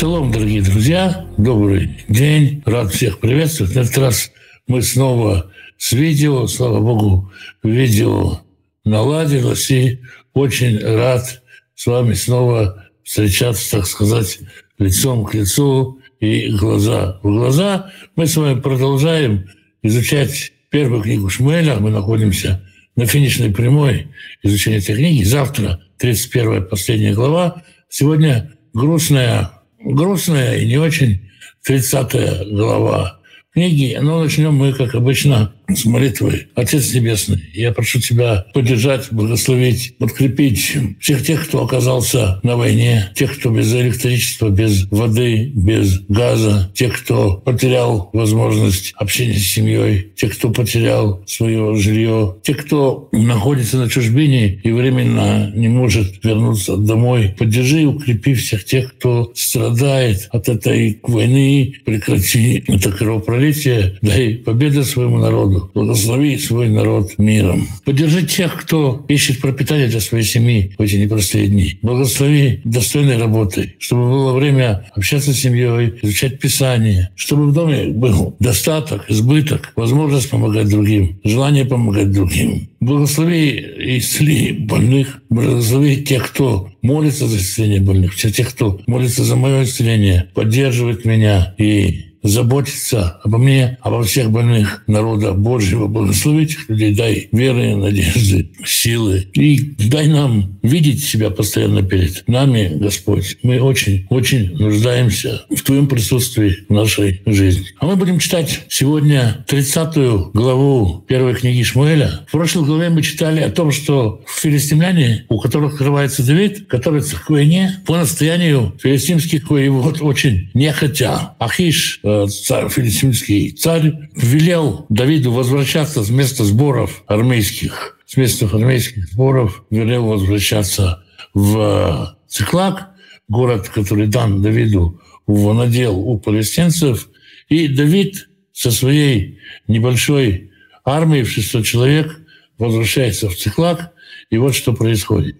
Шалом, 0.00 0.32
дорогие 0.32 0.62
друзья, 0.62 1.26
добрый 1.36 2.06
день, 2.08 2.62
рад 2.64 2.90
всех 2.90 3.20
приветствовать. 3.20 3.74
На 3.74 3.80
этот 3.80 3.98
раз 3.98 4.32
мы 4.66 4.80
снова 4.80 5.52
с 5.76 5.92
видео, 5.92 6.46
слава 6.46 6.80
богу, 6.80 7.30
видео 7.62 8.40
наладилось, 8.86 9.70
и 9.70 10.00
очень 10.32 10.78
рад 10.78 11.42
с 11.74 11.86
вами 11.86 12.14
снова 12.14 12.86
встречаться, 13.04 13.72
так 13.72 13.86
сказать, 13.86 14.38
лицом 14.78 15.26
к 15.26 15.34
лицу 15.34 16.00
и 16.18 16.48
глаза 16.48 17.20
в 17.22 17.30
глаза. 17.30 17.92
Мы 18.16 18.26
с 18.26 18.34
вами 18.38 18.58
продолжаем 18.58 19.50
изучать 19.82 20.54
первую 20.70 21.02
книгу 21.02 21.28
Шмеля. 21.28 21.76
Мы 21.78 21.90
находимся 21.90 22.66
на 22.96 23.04
финишной 23.04 23.50
прямой 23.50 24.08
изучения 24.42 24.78
этой 24.78 24.94
книги. 24.94 25.24
Завтра 25.24 25.82
31 25.98 26.68
последняя 26.68 27.12
глава. 27.12 27.62
Сегодня 27.90 28.50
грустная, 28.72 29.59
грустная 29.80 30.58
и 30.58 30.66
не 30.66 30.78
очень 30.78 31.28
30 31.64 32.48
глава 32.52 33.20
книги. 33.52 33.98
Но 34.00 34.22
начнем 34.22 34.54
мы, 34.54 34.72
как 34.72 34.94
обычно, 34.94 35.49
с 35.76 35.84
молитвой. 35.84 36.48
Отец 36.54 36.92
Небесный, 36.94 37.42
я 37.54 37.72
прошу 37.72 38.00
Тебя 38.00 38.46
поддержать, 38.54 39.08
благословить, 39.10 39.96
подкрепить 39.98 40.76
всех 41.00 41.24
тех, 41.24 41.46
кто 41.46 41.64
оказался 41.64 42.40
на 42.42 42.56
войне, 42.56 43.10
тех, 43.14 43.38
кто 43.38 43.50
без 43.50 43.72
электричества, 43.74 44.48
без 44.48 44.86
воды, 44.90 45.50
без 45.54 46.00
газа, 46.08 46.70
тех, 46.74 47.02
кто 47.02 47.34
потерял 47.36 48.10
возможность 48.12 48.92
общения 48.96 49.38
с 49.38 49.46
семьей, 49.46 50.12
тех, 50.16 50.36
кто 50.36 50.50
потерял 50.50 51.22
свое 51.26 51.74
жилье, 51.76 52.36
тех, 52.42 52.64
кто 52.64 53.08
находится 53.12 53.76
на 53.76 53.88
чужбине 53.88 54.60
и 54.62 54.72
временно 54.72 55.52
не 55.54 55.68
может 55.68 56.24
вернуться 56.24 56.76
домой. 56.76 57.34
Поддержи 57.38 57.82
и 57.82 57.86
укрепи 57.86 58.34
всех 58.34 58.64
тех, 58.64 58.94
кто 58.94 59.32
страдает 59.34 60.28
от 60.32 60.48
этой 60.48 61.00
войны, 61.02 61.74
прекрати 61.84 62.64
это 62.66 62.92
кровопролитие, 62.92 63.98
дай 64.02 64.34
победу 64.34 64.84
своему 64.84 65.18
народу, 65.18 65.59
Благослови 65.74 66.38
свой 66.38 66.68
народ 66.68 67.18
миром. 67.18 67.66
Поддержи 67.84 68.26
тех, 68.26 68.60
кто 68.60 69.04
ищет 69.08 69.40
пропитание 69.40 69.88
для 69.88 70.00
своей 70.00 70.24
семьи 70.24 70.74
в 70.78 70.82
эти 70.82 70.96
непростые 70.96 71.46
дни. 71.48 71.78
Благослови 71.82 72.60
достойной 72.64 73.18
работы, 73.18 73.74
чтобы 73.78 74.08
было 74.08 74.32
время 74.32 74.86
общаться 74.94 75.32
с 75.32 75.38
семьей, 75.38 75.94
изучать 76.02 76.38
Писание, 76.40 77.10
чтобы 77.16 77.46
в 77.46 77.52
доме 77.52 77.86
был 77.86 78.36
достаток, 78.40 79.04
избыток, 79.08 79.72
возможность 79.76 80.30
помогать 80.30 80.68
другим, 80.68 81.20
желание 81.24 81.64
помогать 81.64 82.12
другим. 82.12 82.68
Благослови 82.80 83.50
и 83.50 83.98
исцели 83.98 84.52
больных, 84.52 85.22
благослови 85.28 86.02
тех, 86.04 86.30
кто 86.32 86.70
молится 86.82 87.26
за 87.26 87.36
исцеление 87.36 87.80
больных, 87.80 88.14
тех, 88.16 88.48
кто 88.50 88.80
молится 88.86 89.24
за 89.24 89.36
мое 89.36 89.64
исцеление, 89.64 90.28
поддерживает 90.34 91.04
меня 91.04 91.54
и 91.58 92.09
заботиться 92.22 93.20
обо 93.24 93.38
мне, 93.38 93.78
обо 93.82 94.02
всех 94.02 94.30
больных 94.30 94.82
народа 94.86 95.32
Божьего. 95.32 95.86
Благослови 95.86 96.44
этих 96.44 96.68
людей, 96.68 96.94
дай 96.94 97.28
веры, 97.32 97.76
надежды, 97.76 98.50
силы. 98.64 99.26
И 99.34 99.74
дай 99.88 100.06
нам 100.06 100.58
видеть 100.62 101.04
себя 101.04 101.30
постоянно 101.30 101.82
перед 101.82 102.26
нами, 102.28 102.70
Господь. 102.74 103.38
Мы 103.42 103.60
очень, 103.60 104.06
очень 104.10 104.56
нуждаемся 104.56 105.42
в 105.50 105.62
Твоем 105.62 105.86
присутствии 105.86 106.64
в 106.68 106.72
нашей 106.72 107.22
жизни. 107.26 107.66
А 107.78 107.86
мы 107.86 107.96
будем 107.96 108.18
читать 108.18 108.60
сегодня 108.68 109.44
30 109.48 110.32
главу 110.34 111.04
первой 111.08 111.34
книги 111.34 111.62
Шмуэля. 111.62 112.20
В 112.26 112.32
прошлой 112.32 112.66
главе 112.66 112.90
мы 112.90 113.02
читали 113.02 113.40
о 113.40 113.50
том, 113.50 113.72
что 113.72 114.22
филистимляне, 114.26 115.24
у 115.28 115.40
которых 115.40 115.72
открывается 115.72 116.24
Давид, 116.24 116.66
готовятся 116.66 117.16
к 117.16 117.30
войне, 117.30 117.80
по 117.86 117.96
настоянию 117.96 118.74
филистимских 118.82 119.50
воевод 119.50 119.98
очень 120.00 120.50
нехотя. 120.54 121.34
Ахиш, 121.38 122.00
царь, 122.28 122.68
филистимский 122.68 123.50
царь 123.50 123.92
велел 124.14 124.86
Давиду 124.88 125.32
возвращаться 125.32 126.02
с 126.02 126.10
места 126.10 126.44
сборов 126.44 127.02
армейских, 127.06 127.98
с 128.06 128.16
места 128.16 128.46
армейских 128.46 129.08
сборов 129.08 129.64
велел 129.70 130.06
возвращаться 130.06 131.04
в 131.34 132.16
Циклак, 132.28 132.90
город, 133.28 133.68
который 133.68 134.06
дан 134.06 134.42
Давиду 134.42 135.00
в 135.26 135.52
надел 135.52 135.98
у 135.98 136.18
палестинцев. 136.18 137.08
И 137.48 137.68
Давид 137.68 138.28
со 138.52 138.70
своей 138.70 139.38
небольшой 139.68 140.50
армией 140.84 141.22
в 141.22 141.30
600 141.30 141.64
человек 141.64 142.20
возвращается 142.58 143.28
в 143.28 143.36
Циклак, 143.36 143.92
и 144.30 144.38
вот 144.38 144.54
что 144.54 144.72
происходит. 144.72 145.36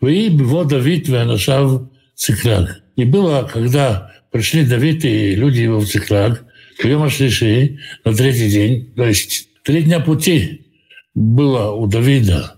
«Вы 0.00 0.12
его 0.12 0.64
Давид 0.64 1.08
венашав 1.08 1.88
Циклак». 2.14 2.80
И 2.96 3.04
было, 3.04 3.48
когда 3.52 4.12
пришли 4.34 4.64
Давид 4.64 5.04
и 5.04 5.36
люди 5.36 5.60
его 5.60 5.78
в 5.78 5.86
Циклаг, 5.86 6.44
Йома 6.82 7.08
Шлиши 7.08 7.78
на 8.04 8.12
третий 8.12 8.50
день. 8.50 8.92
То 8.96 9.04
есть 9.04 9.48
три 9.62 9.84
дня 9.84 10.00
пути 10.00 10.66
было 11.14 11.70
у 11.70 11.86
Давида 11.86 12.56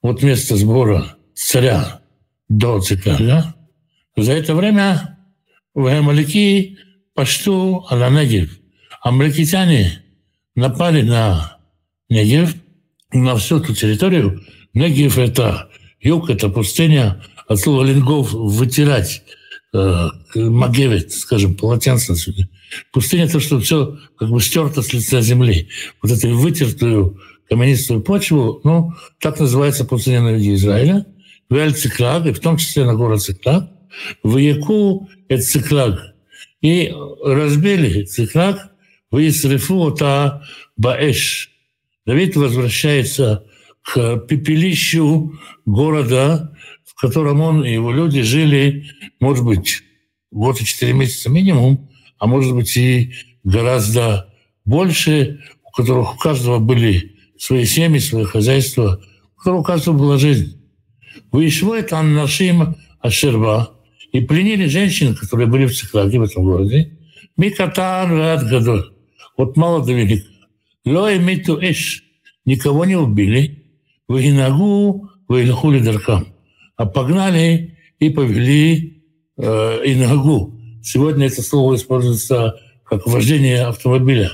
от 0.00 0.22
места 0.22 0.56
сбора 0.56 1.16
царя 1.34 2.00
до 2.48 2.80
Циклага. 2.80 3.54
За 4.16 4.32
это 4.32 4.54
время 4.54 5.18
в 5.74 5.86
Амалики 5.86 6.78
пошту 7.14 7.84
Аланегев. 7.90 8.58
Амаликитяне 9.02 10.02
напали 10.54 11.02
на 11.02 11.58
Негев, 12.08 12.54
на 13.12 13.36
всю 13.36 13.58
эту 13.58 13.74
территорию. 13.74 14.42
Негев— 14.72 15.18
это 15.18 15.68
юг, 16.00 16.30
это 16.30 16.48
пустыня, 16.48 17.22
от 17.46 17.58
слова 17.58 17.84
лингов 17.84 18.32
«вытирать». 18.32 19.22
Э, 19.74 20.08
Магевит, 20.34 21.12
скажем, 21.12 21.54
полотенце. 21.54 22.14
Пустыня— 22.92 23.24
это 23.26 23.38
что 23.40 23.60
все 23.60 23.98
как 24.18 24.30
бы 24.30 24.40
стерто 24.40 24.80
с 24.80 24.92
лица 24.92 25.20
земли. 25.20 25.68
Вот 26.02 26.10
эту 26.10 26.36
вытертую 26.36 27.20
каменистую 27.48 28.00
почву, 28.00 28.60
ну, 28.64 28.92
так 29.20 29.38
называется 29.40 29.84
пустыня 29.84 30.22
на 30.22 30.30
юге 30.30 30.54
Израиля. 30.54 31.06
Вель 31.50 31.74
Циклаг, 31.74 32.26
и 32.26 32.32
в 32.32 32.40
том 32.40 32.56
числе 32.56 32.84
на 32.84 32.94
город 32.94 33.22
Циклаг. 33.22 33.70
В 34.22 34.36
Яку— 34.38 35.08
это 35.28 35.42
Циклаг. 35.42 36.14
И 36.60 36.92
разбили 37.24 38.04
Циклаг, 38.04 38.70
в 39.10 39.18
Исрифу 39.18 39.90
та 39.90 40.42
Баэш. 40.76 41.50
Давид 42.06 42.36
возвращается 42.36 43.44
к 43.82 44.18
пепелищу 44.28 45.38
города, 45.64 46.54
в 46.98 47.00
котором 47.00 47.40
он 47.42 47.64
и 47.64 47.72
его 47.72 47.92
люди 47.92 48.22
жили, 48.22 48.88
может 49.20 49.44
быть, 49.44 49.84
год 50.32 50.60
и 50.60 50.64
четыре 50.64 50.94
месяца 50.94 51.30
минимум, 51.30 51.88
а 52.18 52.26
может 52.26 52.52
быть 52.52 52.76
и 52.76 53.12
гораздо 53.44 54.34
больше, 54.64 55.38
у 55.64 55.70
которых 55.70 56.16
у 56.16 56.18
каждого 56.18 56.58
были 56.58 57.14
свои 57.38 57.66
семьи, 57.66 58.00
свои 58.00 58.24
хозяйства, 58.24 59.00
у 59.36 59.38
которого 59.38 59.60
у 59.60 59.62
каждого 59.62 59.96
была 59.96 60.18
жизнь. 60.18 60.60
Вышло 61.30 61.74
это 61.74 62.00
Аннашим 62.00 62.74
Ашерба, 62.98 63.78
и 64.10 64.20
пленили 64.20 64.66
женщин, 64.66 65.14
которые 65.14 65.46
были 65.46 65.66
в 65.66 65.76
Циклаге, 65.76 66.18
в 66.18 66.22
этом 66.22 66.42
городе. 66.42 66.98
Микатан 67.36 68.10
Рад 68.10 68.42
Гадоль. 68.42 68.90
Вот 69.36 69.56
мало 69.56 69.86
до 69.86 69.92
велик. 69.92 70.26
Лой 70.84 71.20
Миту 71.20 71.60
Эш. 71.62 72.02
Никого 72.44 72.84
не 72.86 72.96
убили. 72.96 73.66
Вагинагу, 74.08 75.08
Вагинахули 75.28 75.78
Даркам 75.78 76.26
а 76.26 76.37
погнали 76.86 77.78
и 77.98 78.10
повели 78.10 79.02
э, 79.36 79.84
и 79.84 79.94
ногу. 79.94 80.58
Сегодня 80.82 81.26
это 81.26 81.42
слово 81.42 81.74
используется 81.74 82.58
как 82.84 83.06
вождение 83.06 83.64
автомобиля. 83.64 84.30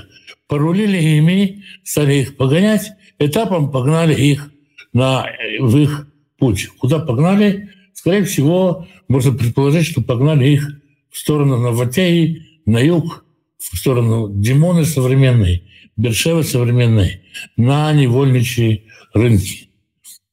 Порулили 0.47 0.97
ими, 0.97 1.63
стали 1.83 2.15
их 2.15 2.37
погонять, 2.37 2.91
этапом 3.19 3.71
погнали 3.71 4.13
их 4.13 4.51
на, 4.93 5.25
в 5.59 5.77
их 5.77 6.07
путь. 6.37 6.67
Куда 6.77 6.99
погнали? 6.99 7.69
Скорее 7.93 8.23
всего, 8.23 8.87
можно 9.07 9.33
предположить, 9.33 9.87
что 9.87 10.01
погнали 10.01 10.47
их 10.47 10.69
в 11.09 11.17
сторону 11.17 11.57
Новотеи, 11.57 12.61
на 12.65 12.79
юг, 12.79 13.25
в 13.57 13.77
сторону 13.77 14.29
Димоны 14.29 14.85
современной, 14.85 15.63
Бершевы 15.97 16.43
современной, 16.43 17.21
на 17.57 17.91
невольничьи 17.93 18.85
рынки. 19.13 19.69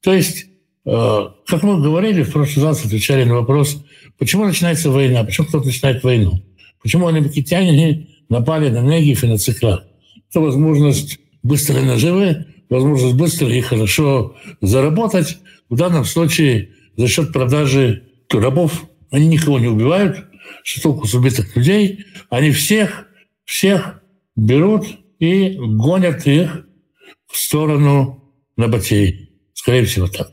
То 0.02 0.12
есть 0.12 0.46
как 0.84 1.62
мы 1.62 1.80
говорили, 1.80 2.22
в 2.22 2.32
прошлый 2.32 2.66
раз 2.66 2.84
отвечали 2.84 3.24
на 3.24 3.34
вопрос, 3.34 3.84
почему 4.18 4.44
начинается 4.44 4.90
война, 4.90 5.22
почему 5.22 5.46
кто-то 5.46 5.66
начинает 5.66 6.02
войну, 6.02 6.42
почему 6.82 7.06
анабекитяне 7.06 8.08
напали 8.28 8.68
на 8.68 8.80
Негив 8.80 9.22
и 9.22 9.28
на 9.28 9.38
Цикла. 9.38 9.84
Это 10.30 10.40
возможность 10.40 11.18
быстрой 11.42 11.84
наживы, 11.84 12.46
возможность 12.68 13.14
быстро 13.14 13.48
и 13.48 13.60
хорошо 13.60 14.36
заработать. 14.60 15.38
В 15.68 15.76
данном 15.76 16.04
случае 16.04 16.70
за 16.96 17.06
счет 17.06 17.32
продажи 17.32 18.04
рабов 18.32 18.86
они 19.10 19.28
никого 19.28 19.58
не 19.58 19.68
убивают, 19.68 20.24
что 20.64 20.82
толку 20.82 21.06
с 21.06 21.14
убитых 21.14 21.54
людей, 21.54 22.06
они 22.30 22.50
всех, 22.50 23.06
всех 23.44 24.02
берут 24.36 24.86
и 25.18 25.56
гонят 25.58 26.26
их 26.26 26.66
в 27.26 27.36
сторону 27.36 28.32
Набатей. 28.56 29.30
Скорее 29.54 29.84
всего, 29.84 30.08
так. 30.08 30.30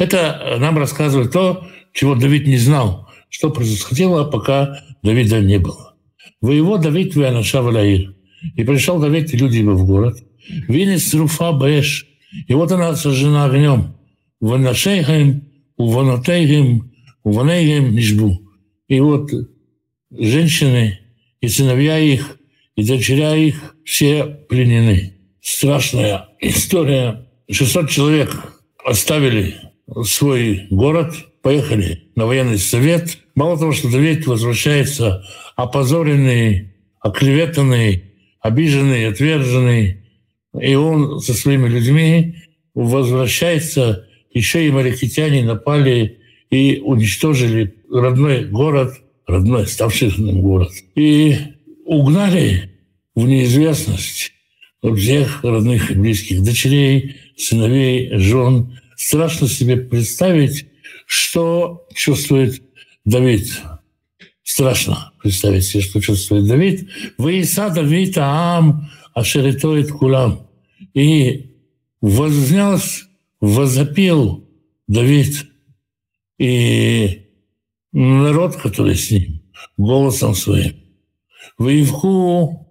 Это 0.00 0.56
нам 0.58 0.76
рассказывает 0.76 1.30
то, 1.30 1.64
чего 1.92 2.16
Давид 2.16 2.48
не 2.48 2.56
знал 2.56 3.10
что 3.30 3.50
происходило, 3.50 4.24
пока 4.24 4.84
Давида 5.02 5.40
не 5.40 5.58
было. 5.58 5.94
Воево 6.42 6.78
Давид 6.78 7.14
Вианаша 7.14 7.62
Валаир. 7.62 8.14
И 8.56 8.64
пришел 8.64 8.98
Давид 8.98 9.32
и 9.32 9.36
люди 9.36 9.58
его 9.58 9.74
в 9.74 9.86
город. 9.86 10.18
Винес 10.68 11.14
Руфа 11.14 11.52
Бэш. 11.52 12.06
И 12.48 12.54
вот 12.54 12.70
она 12.72 12.94
сожжена 12.96 13.44
огнем. 13.44 13.94
Ванашейхем, 14.40 15.48
Уванатейхем, 15.76 16.92
Уванейхем 17.22 17.92
Нишбу. 17.92 18.40
И 18.88 19.00
вот 19.00 19.30
женщины 20.10 20.98
и 21.40 21.48
сыновья 21.48 21.98
их, 21.98 22.38
и 22.74 22.84
дочеря 22.84 23.36
их 23.36 23.76
все 23.84 24.24
пленены. 24.24 25.14
Страшная 25.40 26.28
история. 26.40 27.26
600 27.50 27.90
человек 27.90 28.30
оставили 28.84 29.56
свой 30.04 30.66
город, 30.70 31.14
поехали 31.42 32.04
на 32.16 32.26
военный 32.26 32.58
совет. 32.58 33.18
Мало 33.34 33.58
того, 33.58 33.72
что 33.72 33.90
Давид 33.90 34.26
возвращается 34.26 35.24
опозоренный, 35.56 36.74
оклеветанный, 37.00 38.04
обиженный, 38.40 39.08
отверженный, 39.08 40.04
и 40.60 40.74
он 40.74 41.20
со 41.20 41.34
своими 41.34 41.68
людьми 41.68 42.36
возвращается, 42.74 44.06
еще 44.32 44.66
и 44.66 44.70
марикитяне 44.70 45.44
напали 45.44 46.18
и 46.50 46.80
уничтожили 46.84 47.74
родной 47.90 48.44
город, 48.44 48.94
родной, 49.26 49.66
ставший 49.66 50.08
родным 50.08 50.40
город. 50.40 50.72
И 50.94 51.36
угнали 51.84 52.70
в 53.14 53.26
неизвестность 53.26 54.32
всех 54.82 55.44
родных 55.44 55.90
и 55.90 55.94
близких 55.94 56.42
дочерей, 56.42 57.16
сыновей, 57.36 58.10
жен. 58.18 58.78
Страшно 59.02 59.48
себе 59.48 59.78
представить, 59.78 60.66
что 61.06 61.86
чувствует 61.94 62.62
Давид. 63.06 63.48
Страшно 64.42 65.14
представить 65.22 65.64
себе, 65.64 65.82
что 65.82 66.02
чувствует 66.02 66.46
Давид. 66.46 66.86
«Ваиса 67.16 67.70
Давид 67.70 68.18
Аам 68.18 68.90
ашеритоит 69.14 69.90
кулам». 69.90 70.50
И 70.92 71.56
вознялся, 72.02 73.06
возопил 73.40 74.46
Давид 74.86 75.46
и 76.38 77.22
народ, 77.92 78.56
который 78.56 78.96
с 78.96 79.10
ним, 79.10 79.40
голосом 79.78 80.34
своим. 80.34 80.76
«Воевку 81.56 82.68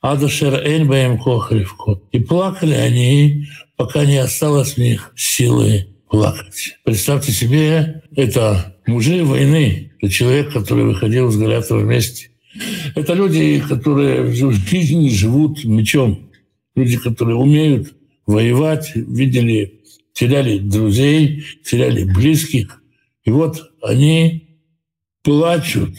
Адашер 0.00 0.54
Эльбаем 0.66 1.20
Кохревко». 1.20 2.00
И 2.10 2.18
плакали 2.18 2.74
они, 2.74 3.46
пока 3.82 4.04
не 4.04 4.18
осталось 4.18 4.74
в 4.74 4.78
них 4.78 5.12
силы 5.16 5.88
плакать. 6.08 6.78
Представьте 6.84 7.32
себе, 7.32 8.04
это 8.14 8.76
мужи 8.86 9.24
войны, 9.24 9.90
это 10.00 10.12
человек, 10.12 10.52
который 10.52 10.84
выходил 10.84 11.32
с 11.32 11.36
Голиафа 11.36 11.74
вместе. 11.74 12.30
Это 12.94 13.14
люди, 13.14 13.60
которые 13.68 14.22
в 14.22 14.52
жизни 14.52 15.08
живут 15.08 15.64
мечом. 15.64 16.30
Люди, 16.76 16.96
которые 16.96 17.34
умеют 17.34 17.92
воевать, 18.24 18.92
видели, 18.94 19.80
теряли 20.12 20.58
друзей, 20.58 21.44
теряли 21.64 22.04
близких. 22.04 22.80
И 23.24 23.32
вот 23.32 23.72
они 23.82 24.60
плачут. 25.24 25.96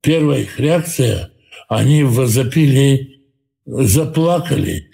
Первая 0.00 0.44
их 0.44 0.58
реакция, 0.58 1.30
они 1.68 2.04
возопили, 2.04 3.20
заплакали, 3.66 4.85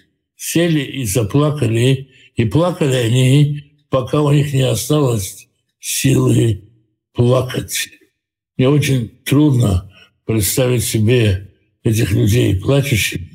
сели 0.43 0.81
и 0.81 1.05
заплакали, 1.05 2.09
и 2.35 2.45
плакали 2.45 2.95
они 2.95 3.75
пока 3.91 4.21
у 4.21 4.33
них 4.33 4.53
не 4.53 4.63
осталось 4.63 5.47
силы 5.79 6.65
плакать. 7.13 7.89
Мне 8.57 8.69
очень 8.69 9.09
трудно 9.25 9.89
представить 10.27 10.83
себе 10.83 11.49
этих 11.85 12.11
людей 12.11 12.59
плачущими. 12.59 13.31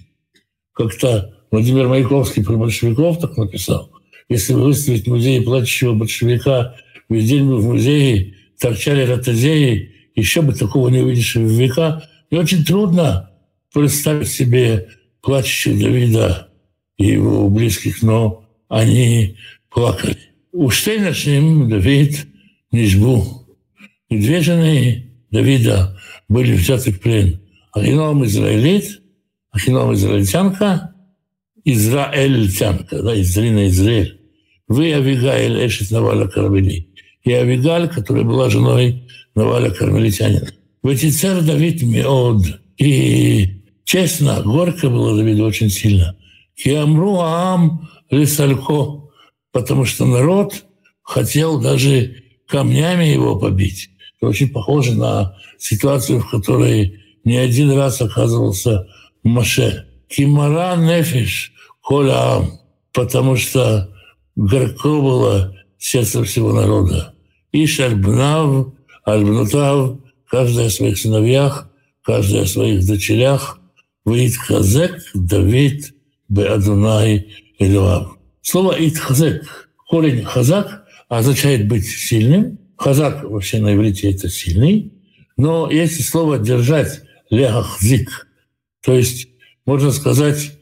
Как-то 0.74 1.34
Владимир 1.50 1.88
Маяковский 1.88 2.44
про 2.44 2.58
большевиков 2.58 3.22
так 3.22 3.38
написал. 3.38 3.90
Если 4.28 4.54
выставить 4.54 5.08
музей 5.08 5.42
плачущего 5.42 5.94
большевика, 5.94 6.76
везде 7.08 7.42
в 7.42 7.64
музее 7.64 8.36
торчали 8.60 9.04
ротозеи, 9.04 9.94
еще 10.14 10.42
бы 10.42 10.54
такого 10.54 10.90
не 10.90 11.00
увидишь 11.00 11.36
в 11.36 11.40
века. 11.40 12.04
Мне 12.30 12.42
очень 12.42 12.66
трудно 12.66 13.32
представить 13.74 14.28
себе 14.28 14.90
плачущего 15.22 15.80
Давида 15.80 16.47
и 16.98 17.06
его 17.06 17.50
близких, 17.50 18.02
но 18.02 18.44
они 18.68 19.38
плакали. 19.70 20.18
У 20.52 20.70
Штейна 20.70 21.14
с 21.14 21.26
ним 21.26 21.70
Давид 21.70 22.28
Низбу. 22.72 23.46
И 24.10 24.18
две 24.18 24.42
жены 24.42 25.12
Давида 25.32 25.98
были 26.28 26.54
взяты 26.54 26.92
в 26.92 27.00
плен. 27.00 27.40
Ахином 27.74 28.26
израилит, 28.26 29.02
Ахином 29.52 29.94
израильтянка, 29.94 30.94
израильтянка, 31.64 33.04
да, 33.04 33.20
Изрина 33.22 33.68
Израиль. 33.68 34.20
Вы 34.68 34.94
Авигаэль 34.94 35.68
Эшет 35.68 35.92
Наваля 35.92 36.28
Кармели. 36.28 36.88
И 37.24 37.32
Авигаль, 37.32 37.90
которая 37.90 38.24
была 38.24 38.50
женой 38.50 39.04
Наваля 39.36 39.70
Кармелитянина. 39.70 40.48
царь 41.12 41.42
Давид 41.42 41.84
Меод. 41.84 42.46
И 42.78 43.62
честно, 43.84 44.42
горько 44.44 44.90
было 44.90 45.16
Давиду 45.16 45.46
очень 45.46 45.70
сильно– 45.70 46.16
и 46.58 46.74
Амру 46.74 47.20
Аам 47.20 47.90
Лисалько 48.10 49.04
потому 49.52 49.86
что 49.86 50.06
народ 50.06 50.66
хотел 51.02 51.60
даже 51.60 52.24
камнями 52.48 53.06
его 53.06 53.40
побить. 53.40 53.90
Это 54.18 54.30
очень 54.30 54.50
похоже 54.50 54.94
на 54.94 55.36
ситуацию, 55.58 56.20
в 56.20 56.30
которой 56.30 57.02
не 57.24 57.38
один 57.38 57.72
раз 57.72 58.02
оказывался 58.02 58.88
Маше. 59.24 59.88
Кимара 60.10 60.76
нефиш 60.76 61.54
коля 61.82 62.42
потому 62.94 63.36
что 63.36 63.90
горько 64.36 64.88
было 64.88 65.56
сердце 65.78 66.24
всего 66.24 66.54
народа. 66.54 67.14
Иш 67.52 67.80
альбнав, 67.80 68.74
альбнутав, 69.06 70.00
каждый 70.28 70.66
о 70.66 70.70
своих 70.70 70.98
сыновьях, 70.98 71.70
каждый 72.04 72.42
о 72.42 72.48
своих 72.48 72.86
дочерях, 72.86 73.60
Ваид 74.06 74.36
Хазек, 74.38 75.02
Давид, 75.14 75.94
Беадунай, 76.30 77.34
Элюав. 77.60 78.18
Слово 78.42 78.76
«итхазек», 78.80 79.70
корень 79.90 80.24
«хазак» 80.24 80.86
означает 81.10 81.68
быть 81.68 81.86
сильным. 81.86 82.60
Хазак 82.78 83.24
вообще 83.24 83.60
на 83.60 83.76
иврите 83.76 84.12
это 84.12 84.30
сильный. 84.30 84.94
Но 85.38 85.70
если 85.72 86.04
слово 86.04 86.38
«держать» 86.38 87.02
«лехахзик», 87.30 88.28
то 88.84 88.94
есть, 88.94 89.28
можно 89.66 89.92
сказать, 89.92 90.54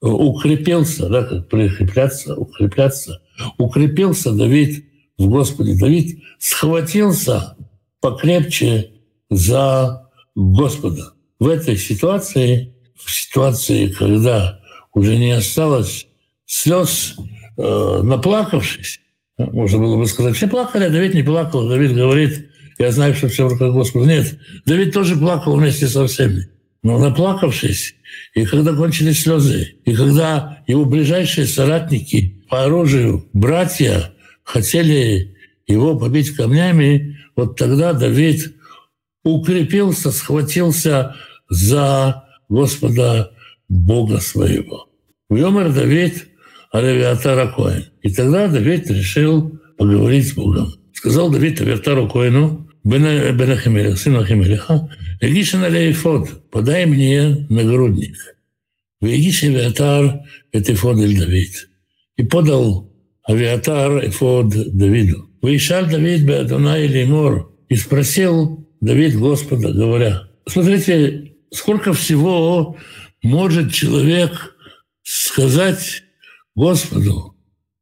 укрепился, 0.00 1.08
да, 1.08 1.24
как 1.24 1.48
прикрепляться, 1.48 2.36
укрепляться. 2.36 3.22
Укрепился 3.58 4.32
Давид 4.32 4.84
в 5.18 5.28
Господе. 5.28 5.74
Давид 5.74 6.22
схватился 6.38 7.56
покрепче 8.00 8.90
за 9.30 10.08
Господа. 10.34 11.14
В 11.38 11.48
этой 11.48 11.76
ситуации, 11.76 12.74
в 12.96 13.10
ситуации, 13.10 13.88
когда 13.88 14.60
уже 14.94 15.16
не 15.16 15.32
осталось 15.32 16.06
слез, 16.46 17.14
э, 17.56 18.00
наплакавшись, 18.02 19.00
можно 19.38 19.78
было 19.78 19.96
бы 19.96 20.06
сказать, 20.06 20.36
все 20.36 20.48
плакали, 20.48 20.84
а 20.84 20.90
Давид 20.90 21.14
не 21.14 21.22
плакал. 21.22 21.68
Давид 21.68 21.94
говорит, 21.94 22.50
я 22.78 22.92
знаю, 22.92 23.14
что 23.14 23.28
все 23.28 23.46
в 23.46 23.52
руках 23.52 23.72
Господа. 23.72 24.06
Нет, 24.06 24.38
Давид 24.66 24.92
тоже 24.92 25.16
плакал 25.16 25.56
вместе 25.56 25.86
со 25.88 26.06
всеми. 26.06 26.48
Но 26.82 26.98
наплакавшись, 26.98 27.94
и 28.34 28.44
когда 28.44 28.74
кончились 28.74 29.22
слезы, 29.22 29.76
и 29.84 29.94
когда 29.94 30.62
его 30.66 30.84
ближайшие 30.84 31.46
соратники 31.46 32.44
по 32.50 32.64
оружию, 32.64 33.28
братья, 33.32 34.12
хотели 34.42 35.36
его 35.66 35.98
побить 35.98 36.30
камнями, 36.30 37.18
вот 37.36 37.56
тогда 37.56 37.92
Давид 37.92 38.54
укрепился, 39.22 40.10
схватился 40.10 41.14
за 41.48 42.24
Господа 42.48 43.30
Бога 43.68 44.20
своего. 44.20 44.88
ויאמר 45.30 45.72
דוד 45.72 46.28
אל 46.72 46.94
אביתר 46.94 47.48
הכהן. 47.48 47.86
И 48.02 48.12
тогда 48.12 48.48
Давид 48.48 48.90
решил 48.90 49.58
поговорить 49.78 50.28
с 50.28 50.32
Богом. 50.34 50.72
Сказал 50.92 51.30
Давид 51.30 51.60
Авиатару 51.60 52.08
Коэну, 52.08 52.68
בן 52.84 53.04
אחימלך, 53.04 53.98
сын 53.98 54.16
Ахимелеха, 54.16 54.90
הגישה 55.20 55.58
נא 55.58 55.68
לי 55.68 55.88
האפוד, 55.88 56.50
подай 56.50 56.86
мне 56.86 57.46
нагрудник. 57.48 58.16
ויגש 59.00 59.42
אביתר 59.42 60.22
את 60.52 60.72
האפוד 60.72 60.96
אל 60.96 61.20
דוד. 61.20 61.68
И 62.16 62.24
подал 62.24 62.92
Авиатар 63.24 64.06
эфод 64.08 64.50
Давиду. 64.50 65.28
וישאל 65.42 65.86
דוד 65.86 66.22
באדוני 66.22 66.86
לאמר. 66.88 67.52
И 67.68 67.74
спросил 67.74 68.68
Давид 68.80 69.18
Господа, 69.18 69.72
говоря, 69.72 70.28
смотрите, 70.46 71.32
сколько 71.50 71.92
всего 71.94 72.76
может 73.22 73.72
человек 73.72 74.54
сказать 75.02 76.02
Господу 76.54 77.36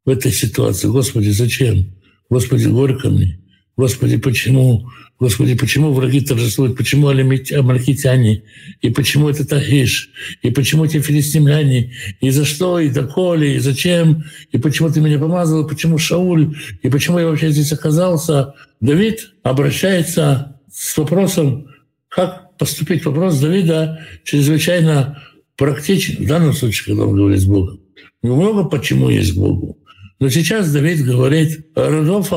в 0.04 0.10
этой 0.10 0.32
ситуации. 0.32 0.88
Господи, 0.88 1.30
зачем? 1.30 1.94
Господи, 2.28 2.66
горько 2.66 3.10
мне. 3.10 3.40
Господи, 3.76 4.16
почему? 4.18 4.88
Господи, 5.18 5.54
почему 5.54 5.92
враги 5.92 6.20
торжествуют? 6.20 6.76
Почему 6.76 7.08
амалькитяне? 7.08 8.42
И 8.80 8.90
почему 8.90 9.28
это 9.28 9.46
Тахиш? 9.46 10.10
И 10.42 10.50
почему 10.50 10.84
эти 10.84 11.00
филистимляне? 11.00 11.92
И 12.20 12.30
за 12.30 12.44
что? 12.44 12.78
И 12.78 12.88
доколе? 12.88 13.56
И 13.56 13.58
зачем? 13.58 14.24
И 14.52 14.58
почему 14.58 14.90
ты 14.90 15.00
меня 15.00 15.18
помазал? 15.18 15.66
Почему 15.66 15.98
Шауль? 15.98 16.56
И 16.82 16.88
почему 16.88 17.18
я 17.18 17.26
вообще 17.26 17.50
здесь 17.50 17.72
оказался? 17.72 18.54
Давид 18.80 19.32
обращается 19.42 20.60
с 20.72 20.96
вопросом, 20.96 21.68
как 22.08 22.56
поступить. 22.58 23.04
Вопрос 23.04 23.38
Давида 23.40 24.06
чрезвычайно 24.24 25.22
практичен. 25.60 26.24
В 26.24 26.26
данном 26.26 26.54
случае, 26.54 26.86
когда 26.86 27.04
он 27.04 27.14
говорит 27.14 27.38
с 27.38 27.44
Богом. 27.44 27.80
Много 28.22 28.64
почему 28.64 29.10
есть 29.10 29.36
Богу. 29.36 29.78
Но 30.18 30.30
сейчас 30.30 30.72
Давид 30.72 31.04
говорит, 31.04 31.66
«Родов 31.74 32.32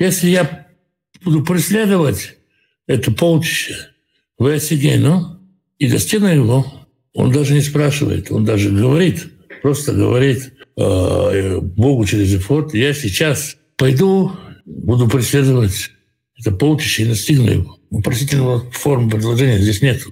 если 0.00 0.28
я 0.28 0.66
буду 1.22 1.44
преследовать 1.44 2.34
это 2.88 3.12
полчище 3.12 3.76
в 4.38 4.56
Эсигену 4.56 5.40
и 5.78 5.88
достигну 5.88 6.26
его, 6.26 6.66
он 7.14 7.30
даже 7.30 7.54
не 7.54 7.60
спрашивает, 7.60 8.32
он 8.32 8.44
даже 8.44 8.70
говорит, 8.70 9.26
просто 9.62 9.92
говорит 9.92 10.52
э, 10.76 11.60
Богу 11.60 12.04
через 12.06 12.34
эфот, 12.34 12.74
я 12.74 12.92
сейчас 12.92 13.56
пойду, 13.76 14.32
буду 14.64 15.08
преследовать 15.08 15.90
это 16.38 16.50
полчище 16.50 17.04
и 17.04 17.06
достигну 17.06 17.50
его. 17.50 17.78
Вопросительного 17.90 18.68
формы 18.72 19.10
предложения 19.10 19.58
здесь 19.58 19.82
нет. 19.82 20.02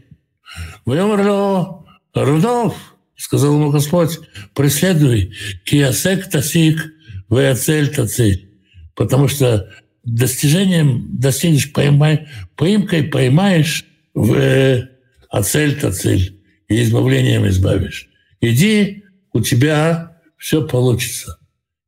Вымерло 0.87 1.85
Рудов, 2.15 2.75
сказал 3.17 3.55
ему 3.55 3.71
Господь, 3.71 4.21
преследуй 4.55 5.35
киасек 5.65 6.31
тасик 6.31 6.95
веацель 7.29 7.93
тациль. 7.93 8.51
Потому 8.95 9.29
что 9.29 9.69
достижением 10.05 11.19
достигнешь, 11.19 11.73
поймай, 11.73 12.29
поимкой 12.55 13.03
поймаешь 13.03 13.85
в 14.15 14.35
э, 14.35 14.89
ацель 15.29 15.79
тациль 15.79 16.41
и 16.69 16.83
избавлением 16.83 17.47
избавишь. 17.49 18.09
Иди, 18.41 19.05
у 19.33 19.41
тебя 19.41 20.19
все 20.39 20.67
получится. 20.67 21.39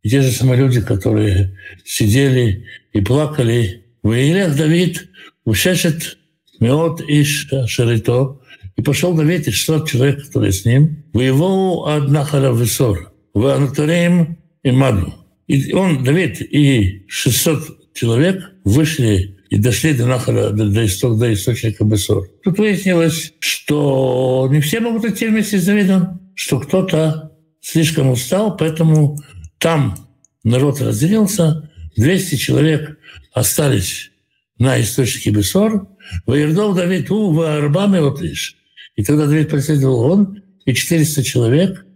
И 0.02 0.10
те 0.10 0.22
же 0.22 0.32
самые 0.32 0.58
люди, 0.58 0.80
которые 0.80 1.56
сидели 1.84 2.66
и 2.92 3.00
плакали, 3.00 3.84
«Ваилех 4.02 4.56
Давид, 4.56 5.08
ушешет 5.44 6.18
меот 6.60 7.00
иш 7.02 7.48
шарито, 7.66 8.37
и 8.78 8.82
пошел 8.82 9.12
Давид 9.12 9.48
и 9.48 9.50
600 9.50 9.88
человек, 9.88 10.26
которые 10.26 10.52
с 10.52 10.64
ним, 10.64 11.04
воевал 11.12 11.86
от 11.86 12.08
Нахара 12.08 12.52
Весор, 12.52 13.12
в 13.34 13.44
Анатарим 13.46 14.38
и 14.62 14.70
Маду. 14.70 15.12
И 15.48 15.72
он, 15.72 16.04
Давид 16.04 16.40
и 16.40 17.04
600 17.08 17.92
человек 17.94 18.52
вышли 18.64 19.36
и 19.50 19.58
дошли 19.58 19.94
до 19.94 20.06
Нахара, 20.06 20.50
до, 20.50 20.68
до, 20.68 20.86
исток, 20.86 21.18
до 21.18 21.32
источника 21.32 21.84
Бесор. 21.84 22.28
Тут 22.44 22.58
выяснилось, 22.58 23.32
что 23.40 24.48
не 24.48 24.60
все 24.60 24.78
могут 24.78 25.04
идти 25.06 25.26
вместе 25.26 25.58
с 25.58 25.66
Давидом, 25.66 26.30
что 26.36 26.60
кто-то 26.60 27.32
слишком 27.60 28.10
устал, 28.10 28.56
поэтому 28.56 29.18
там 29.58 29.96
народ 30.44 30.80
разделился, 30.80 31.68
200 31.96 32.36
человек 32.36 32.96
остались 33.32 34.12
на 34.56 34.80
источнике 34.80 35.30
Бесор, 35.30 35.88
Ваердов 36.26 36.76
Давид 36.76 37.10
у 37.10 37.32
Варбами 37.32 37.98
вот 37.98 38.20
лишь. 38.20 38.57
И 38.98 39.04
тогда 39.04 39.26
Давид 39.26 39.48
преследовал 39.48 40.10
он 40.10 40.42
и 40.64 40.74
400 40.74 41.22
человек. 41.22 41.86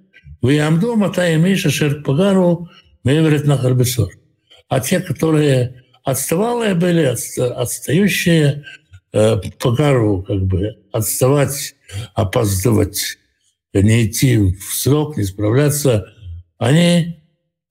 В 0.41 0.51
Ямду 0.51 0.95
Матай 0.95 1.37
Миша 1.37 1.69
Шерпагару 1.69 2.71
Меверет 3.03 3.45
на 3.45 3.59
Харбесор. 3.59 4.13
А 4.69 4.79
те, 4.79 5.01
которые 5.01 5.83
отставалые 6.05 6.77
были, 6.77 7.03
отстающие, 7.03 8.65
э, 9.13 9.37
Пагару 9.59 10.23
как 10.23 10.43
бы 10.45 10.77
отставать, 10.93 11.75
опаздывать, 12.15 13.19
не 13.75 14.07
идти 14.07 14.39
в 14.39 14.73
срок, 14.73 15.17
не 15.17 15.25
справляться, 15.25 16.07
они 16.59 17.21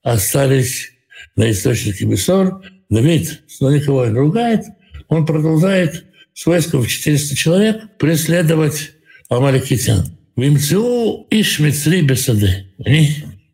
остались 0.04 0.92
на 1.38 1.50
источнике 1.52 2.04
Бесор. 2.04 2.62
Давид 2.90 3.44
снова 3.48 3.72
никого 3.72 4.06
не 4.08 4.20
ругает, 4.20 4.66
он 5.08 5.26
продолжает 5.26 6.04
с 6.34 6.46
войском 6.46 6.82
в 6.82 6.90
400 6.90 7.36
человек 7.38 7.98
преследовать 7.98 8.92
амаликитян. 9.32 10.06
Вимцеу 10.36 11.26
иш 11.32 11.60
мицри 11.60 12.02
бесады. 12.02 12.68
Они 12.86 13.10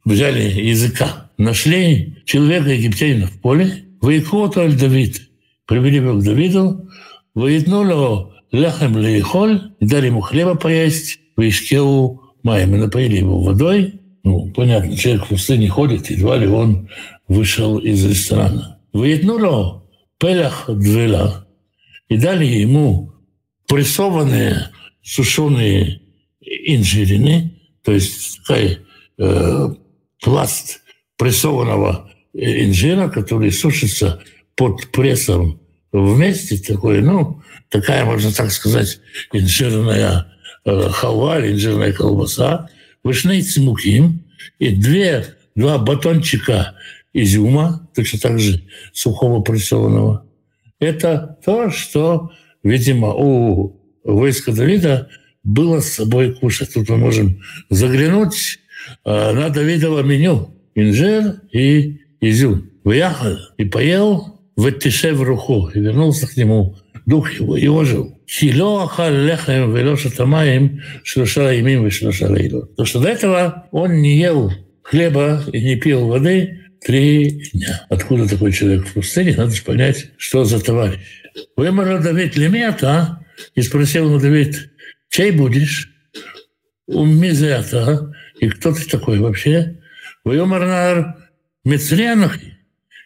взяли 0.06 0.62
языка, 0.62 1.30
нашли 1.38 2.18
человека 2.26 2.70
египтянина 2.70 3.28
в 3.28 3.40
поле, 3.40 3.84
выикоту 4.02 4.62
аль 4.62 4.76
Давид, 4.76 5.30
привели 5.66 5.98
его 5.98 6.14
к 6.14 6.24
Давиду, 6.24 6.90
выетнули 7.36 8.28
ляхем 8.52 8.98
лейхоль, 8.98 9.72
дали 9.80 10.08
ему 10.08 10.22
хлеба 10.22 10.56
поесть, 10.56 11.20
выишкеу 11.36 12.22
маем, 12.44 12.72
напоили 12.72 13.18
его 13.18 13.42
водой. 13.42 14.02
Ну, 14.24 14.52
понятно, 14.56 14.98
человек 14.98 15.26
в 15.26 15.30
пустыне 15.30 15.70
ходит, 15.70 16.10
едва 16.10 16.38
ли 16.38 16.48
он 16.48 16.90
вышел 17.28 17.78
из 17.78 18.04
ресторана. 18.06 18.80
Выетнули 18.94 19.82
пелях 20.20 20.66
двела, 20.68 21.46
и 22.10 22.18
дали 22.18 22.46
ему 22.46 23.14
прессованные 23.68 24.70
сушеные 25.08 26.02
инжирины, 26.42 27.62
то 27.84 27.94
есть 27.94 28.40
такой 28.40 28.80
э, 29.18 29.70
пласт 30.22 30.82
прессованного 31.18 32.12
инжира, 32.34 33.08
который 33.08 33.52
сушится 33.52 34.22
под 34.56 34.92
прессом 34.92 35.62
вместе, 35.94 36.58
такой, 36.58 37.02
ну, 37.02 37.42
такая, 37.70 38.04
можно 38.04 38.32
так 38.34 38.52
сказать, 38.52 39.00
инжирная 39.32 40.28
э, 40.66 40.90
халва, 40.90 41.40
инжирная 41.50 41.94
колбаса, 41.94 42.70
вышней 43.04 43.42
цмуким 43.42 44.26
и 44.60 44.70
две, 44.76 45.26
два 45.56 45.78
батончика 45.78 46.76
изюма, 47.14 47.90
точно 47.96 48.20
так 48.20 48.40
же 48.40 48.62
сухого 48.92 49.42
прессованного. 49.42 50.26
Это 50.80 51.38
то, 51.46 51.72
что, 51.72 52.32
видимо, 52.62 53.14
у 53.14 53.77
войска 54.16 54.52
Давида 54.52 55.10
было 55.44 55.80
с 55.80 55.94
собой 55.94 56.34
кушать. 56.34 56.74
Тут 56.74 56.90
мы 56.90 56.98
можем 56.98 57.42
заглянуть 57.70 58.60
э, 59.06 59.34
на 59.34 59.50
Давидово 59.50 60.02
меню. 60.02 60.54
Инжир 60.76 61.42
и 61.52 62.02
изюм. 62.22 62.70
Выехал 62.84 63.38
и 63.58 63.66
поел 63.66 64.42
в 64.56 64.72
тише 64.72 65.14
в 65.14 65.24
руху. 65.24 65.70
И 65.74 65.80
вернулся 65.80 66.28
к 66.28 66.38
нему 66.38 66.78
дух 67.06 67.32
его 67.34 67.58
и 67.58 67.68
ожил. 67.68 68.18
Хило 68.30 68.84
ахал 68.84 69.12
лехем 69.12 69.74
велоша 69.74 70.16
тамаем 70.16 70.82
шлоша 71.04 71.58
имим 71.60 71.88
и 71.88 71.90
шлоша 71.90 72.28
лейлот. 72.28 72.72
Потому 72.72 72.86
что 72.86 73.00
до 73.00 73.10
этого 73.10 73.68
он 73.72 74.02
не 74.02 74.18
ел 74.18 74.52
хлеба 74.84 75.44
и 75.52 75.62
не 75.62 75.76
пил 75.78 76.08
воды 76.08 76.60
три 76.86 77.50
дня. 77.54 77.86
Откуда 77.90 78.28
такой 78.28 78.52
человек 78.52 78.88
в 78.88 78.94
пустыне? 78.94 79.36
Надо 79.36 79.52
же 79.52 79.64
понять, 79.64 80.12
что 80.18 80.44
за 80.44 80.64
товарищ. 80.64 81.00
Вымер 81.56 82.02
Давид 82.02 82.36
лемета, 82.36 83.26
и 83.56 83.62
спросил 83.62 84.06
ему 84.06 84.20
Давид, 84.20 84.72
чей 85.10 85.32
будешь? 85.32 85.94
У 86.88 87.06
Мизета. 87.06 88.14
И 88.40 88.50
кто 88.50 88.74
ты 88.74 88.86
такой 88.86 89.20
вообще? 89.20 89.82
Вымер 90.24 91.16
Мецрянах. 91.64 92.40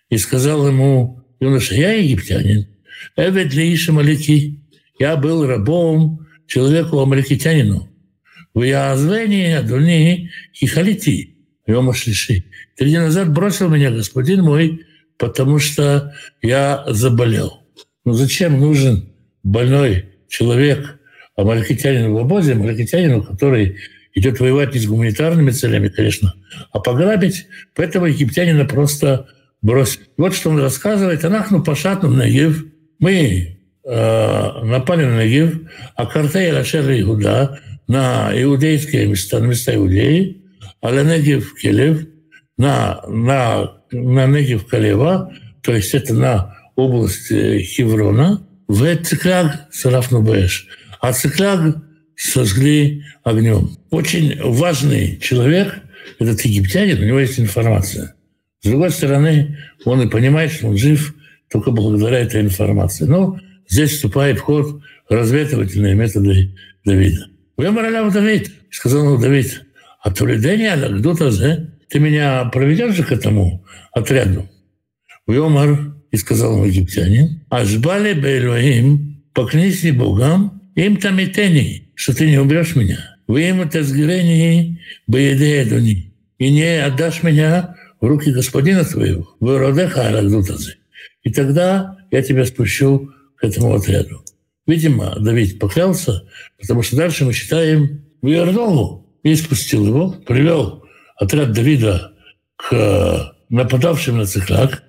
И 0.09 0.17
сказал 0.17 0.67
ему 0.67 1.23
юноша, 1.39 1.75
я 1.75 1.93
египтянин. 1.93 2.67
Эвет 3.15 3.53
ли 3.53 3.77
Малики. 3.89 4.59
Я 4.99 5.15
был 5.15 5.47
рабом 5.47 6.27
человеку 6.47 6.99
амаликитянину. 6.99 7.89
В 8.53 8.61
Язвене 8.61 9.57
Адуни 9.57 10.29
Хихалити. 10.53 11.35
Йома 11.65 11.93
Шлиши. 11.93 12.43
Три 12.77 12.89
дня 12.89 13.03
назад 13.03 13.31
бросил 13.31 13.69
меня 13.69 13.91
господин 13.91 14.43
мой, 14.43 14.85
потому 15.17 15.59
что 15.59 16.13
я 16.41 16.83
заболел. 16.87 17.63
Ну 18.03 18.13
зачем 18.13 18.59
нужен 18.59 19.09
больной 19.43 20.10
человек, 20.31 20.99
а 21.35 21.43
малькитянин 21.43 22.13
в 22.13 22.17
обозе, 22.17 22.55
малькитянину, 22.55 23.23
который 23.23 23.77
идет 24.13 24.39
воевать 24.39 24.73
не 24.73 24.79
с 24.79 24.87
гуманитарными 24.87 25.51
целями, 25.51 25.89
конечно, 25.89 26.33
а 26.71 26.79
пограбить, 26.79 27.47
поэтому 27.75 28.07
египтянина 28.07 28.65
просто 28.65 29.27
бросить. 29.61 30.01
Вот 30.17 30.33
что 30.33 30.49
он 30.49 30.59
рассказывает. 30.59 31.23
Анахну 31.23 31.63
пашатну 31.63 32.09
Нагив. 32.09 32.65
Мы 32.99 33.57
э, 33.85 34.63
напали 34.63 35.05
на 35.05 35.17
Нагив, 35.17 35.61
а 35.95 36.05
Картей 36.05 36.51
Рашер 36.51 36.89
Иуда 37.01 37.59
на 37.87 38.31
иудейские 38.33 39.07
места, 39.07 39.39
на 39.39 39.45
места 39.45 39.75
иудеи, 39.75 40.41
а 40.81 40.91
Ленегив 40.91 41.53
Келев 41.55 42.05
на, 42.57 43.01
на, 43.07 43.73
на 43.91 44.27
Негив 44.27 44.67
Калева, 44.67 45.33
то 45.61 45.73
есть 45.73 45.93
это 45.93 46.13
на 46.13 46.55
область 46.75 47.31
э, 47.31 47.59
Хеврона, 47.59 48.47
в 48.71 49.03
Цикляг 49.03 49.67
Сарафнубеш, 49.69 50.67
а 51.01 51.11
Цикляг 51.11 51.75
сожгли 52.15 53.03
огнем. 53.23 53.77
Очень 53.89 54.41
важный 54.41 55.17
человек, 55.17 55.81
этот 56.19 56.39
египтянин, 56.41 57.01
у 57.01 57.05
него 57.05 57.19
есть 57.19 57.37
информация. 57.37 58.15
С 58.61 58.69
другой 58.69 58.91
стороны, 58.91 59.57
он 59.83 60.01
и 60.01 60.09
понимает, 60.09 60.53
что 60.53 60.67
он 60.67 60.77
жив 60.77 61.13
только 61.51 61.71
благодаря 61.71 62.19
этой 62.19 62.39
информации. 62.39 63.03
Но 63.03 63.37
здесь 63.67 63.91
вступает 63.91 64.37
в 64.37 64.41
ход 64.41 64.81
разведывательные 65.09 65.93
методы 65.93 66.55
Давида. 66.85 67.27
Аляв 67.57 68.13
Давид, 68.13 68.53
сказал 68.69 69.03
ему 69.03 69.17
Давид, 69.17 69.65
а 70.01 70.11
Тулидения 70.11 70.77
Лагдута 70.77 71.29
Зе, 71.29 71.71
ты 71.89 71.99
меня 71.99 72.45
проведешь 72.45 72.95
же 72.95 73.03
к 73.03 73.11
этому 73.11 73.65
отряду? 73.91 74.49
Вемар, 75.27 75.93
и 76.11 76.17
сказал 76.17 76.53
ему 76.53 76.65
египтянин, 76.65 77.41
Ажбали 77.49 78.13
Бейлоим, 78.13 79.23
поклянись 79.33 79.91
Богам, 79.93 80.61
им 80.75 80.97
там 80.97 81.19
и 81.19 81.27
тени, 81.27 81.91
что 81.95 82.15
ты 82.15 82.29
не 82.29 82.37
убьешь 82.37 82.75
меня. 82.75 83.17
Вы 83.27 83.49
им 83.49 83.61
это 83.61 83.83
сгорение 83.83 84.79
боеде 85.07 85.63
Эдуни, 85.63 86.13
и 86.37 86.51
не 86.51 86.83
отдашь 86.83 87.23
меня 87.23 87.75
в 87.99 88.05
руки 88.05 88.31
господина 88.31 88.83
твоего, 88.83 89.35
в 89.39 89.57
Родеха 89.57 90.07
Алагдутазе. 90.07 90.77
И 91.23 91.31
тогда 91.31 91.97
я 92.11 92.21
тебя 92.21 92.45
спущу 92.45 93.11
к 93.37 93.43
этому 93.43 93.73
отряду. 93.73 94.23
Видимо, 94.67 95.15
Давид 95.19 95.59
поклялся, 95.59 96.23
потому 96.59 96.83
что 96.83 96.95
дальше 96.95 97.25
мы 97.25 97.33
читаем 97.33 98.03
в 98.21 98.27
Иордову 98.27 99.05
и 99.23 99.35
спустил 99.35 99.87
его, 99.87 100.11
привел 100.11 100.83
отряд 101.15 101.51
Давида 101.53 102.13
к 102.55 103.35
нападавшим 103.49 104.17
на 104.17 104.25
Циклак, 104.25 104.83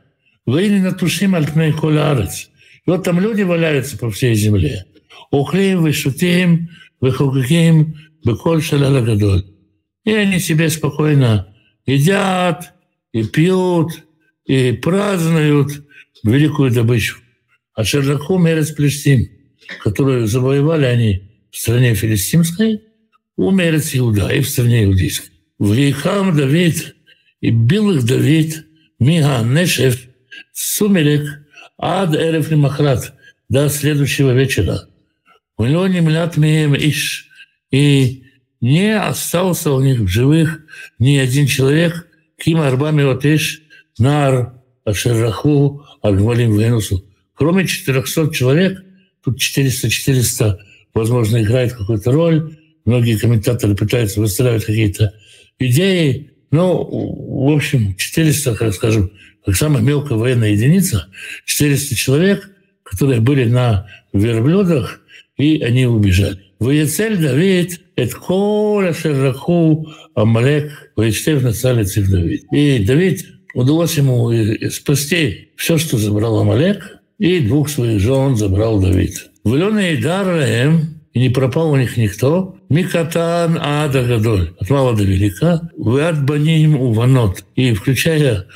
Выйли 0.47 0.79
на 0.79 0.93
тушим 0.93 1.35
альпней 1.35 1.73
колярец. 1.73 2.51
И 2.87 2.91
вот 2.91 3.05
там 3.05 3.21
люди 3.21 3.43
валяются 3.43 3.97
по 3.97 4.11
всей 4.11 4.35
земле. 4.35 4.85
Ухлим, 5.31 5.83
вышутим, 5.83 6.71
выхугим, 7.01 7.97
беколь 8.25 8.63
шаляла 8.63 9.01
гадоль. 9.01 9.45
И 10.05 10.13
они 10.13 10.41
себе 10.41 10.69
спокойно 10.69 11.55
едят, 11.87 12.75
и 13.13 13.25
пьют, 13.25 14.05
и 14.47 14.73
празднуют 14.73 15.87
великую 16.25 16.73
добычу. 16.73 17.19
А 17.75 17.85
Шерлаху 17.85 18.39
Мерец 18.39 18.73
Плештим, 18.73 19.29
которую 19.83 20.27
завоевали 20.27 20.85
они 20.85 21.31
в 21.51 21.57
стране 21.57 21.95
филистимской, 21.95 22.83
у 23.37 23.51
Мерец 23.51 23.95
Иуда 23.95 24.29
и 24.29 24.41
в 24.41 24.49
стране 24.49 24.85
иудейской. 24.85 25.31
В 25.59 25.73
Ейхам 25.73 26.37
Давид 26.37 26.97
и 27.41 27.51
бил 27.51 27.91
их 27.93 28.05
Давид, 28.05 28.67
Мига 28.99 29.43
Нешев, 29.43 30.07
Сумерек, 30.53 31.23
ад 31.79 32.15
Эреф 32.15 32.51
Махрат, 32.51 33.15
до 33.49 33.69
следующего 33.69 34.33
вечера. 34.33 34.89
У 35.57 35.65
него 35.65 35.87
не 35.87 35.99
иш, 35.99 37.29
и 37.71 38.25
не 38.61 38.97
остался 38.97 39.73
у 39.73 39.81
них 39.81 40.01
в 40.01 40.09
живых 40.09 40.61
ни 40.99 41.17
один 41.17 41.47
человек, 41.47 42.09
ким 42.39 42.61
арбами 42.61 43.03
отеш, 43.03 43.63
нар, 43.99 44.55
ашераху, 44.85 45.85
агмалим 46.01 46.59
венусу. 46.59 47.05
Кроме 47.35 47.67
400 47.67 48.33
человек, 48.33 48.83
тут 49.25 49.39
400-400, 49.39 50.59
возможно, 50.95 51.43
играет 51.43 51.73
какую-то 51.73 52.13
роль, 52.13 52.57
многие 52.85 53.19
комментаторы 53.19 53.75
пытаются 53.75 54.21
выстраивать 54.21 54.65
какие-то 54.65 55.13
идеи, 55.59 56.33
ну, 56.51 56.85
в 56.85 57.55
общем, 57.55 57.95
400, 57.97 58.55
как 58.57 58.75
скажем, 58.75 59.13
как 59.45 59.57
самая 59.57 59.83
мелкая 59.83 60.19
военная 60.19 60.51
единица, 60.51 61.09
400 61.45 61.95
человек, 61.95 62.51
которые 62.83 63.21
были 63.21 63.45
на 63.45 63.87
верблюдах, 64.13 65.01
и 65.37 65.61
они 65.63 65.87
убежали. 65.87 66.39
Воецель 66.59 67.17
Давид, 67.17 67.81
это 67.97 68.17
коля 68.17 68.95
шераху 68.95 69.89
Амалек, 70.15 70.93
воечтев 70.95 71.43
на 71.43 71.53
цале 71.53 71.85
Давид. 71.85 72.45
И 72.53 72.85
Давид 72.85 73.27
удалось 73.55 73.97
ему 73.97 74.31
спасти 74.71 75.49
все, 75.57 75.79
что 75.79 75.99
забрал 75.99 76.39
Амалек, 76.41 76.99
и 77.19 77.41
двух 77.41 77.69
своих 77.69 78.01
жен 78.01 78.37
забрал 78.37 78.81
Давид. 78.81 79.31
Вленый 79.45 79.97
Дараем, 79.97 81.01
и 81.13 81.21
не 81.21 81.29
пропал 81.31 81.73
у 81.73 81.77
них 81.77 81.97
никто, 81.97 82.57
Микатан 82.69 83.59
Ада 83.61 84.03
Гадоль, 84.05 84.55
от 84.59 84.71
мала 84.71 84.97
до 84.97 85.03
велика, 85.03 85.69
Вад 85.77 86.25
Баним 86.25 86.81
Уванот, 86.81 87.45
и 87.55 87.75
включая 87.75 88.47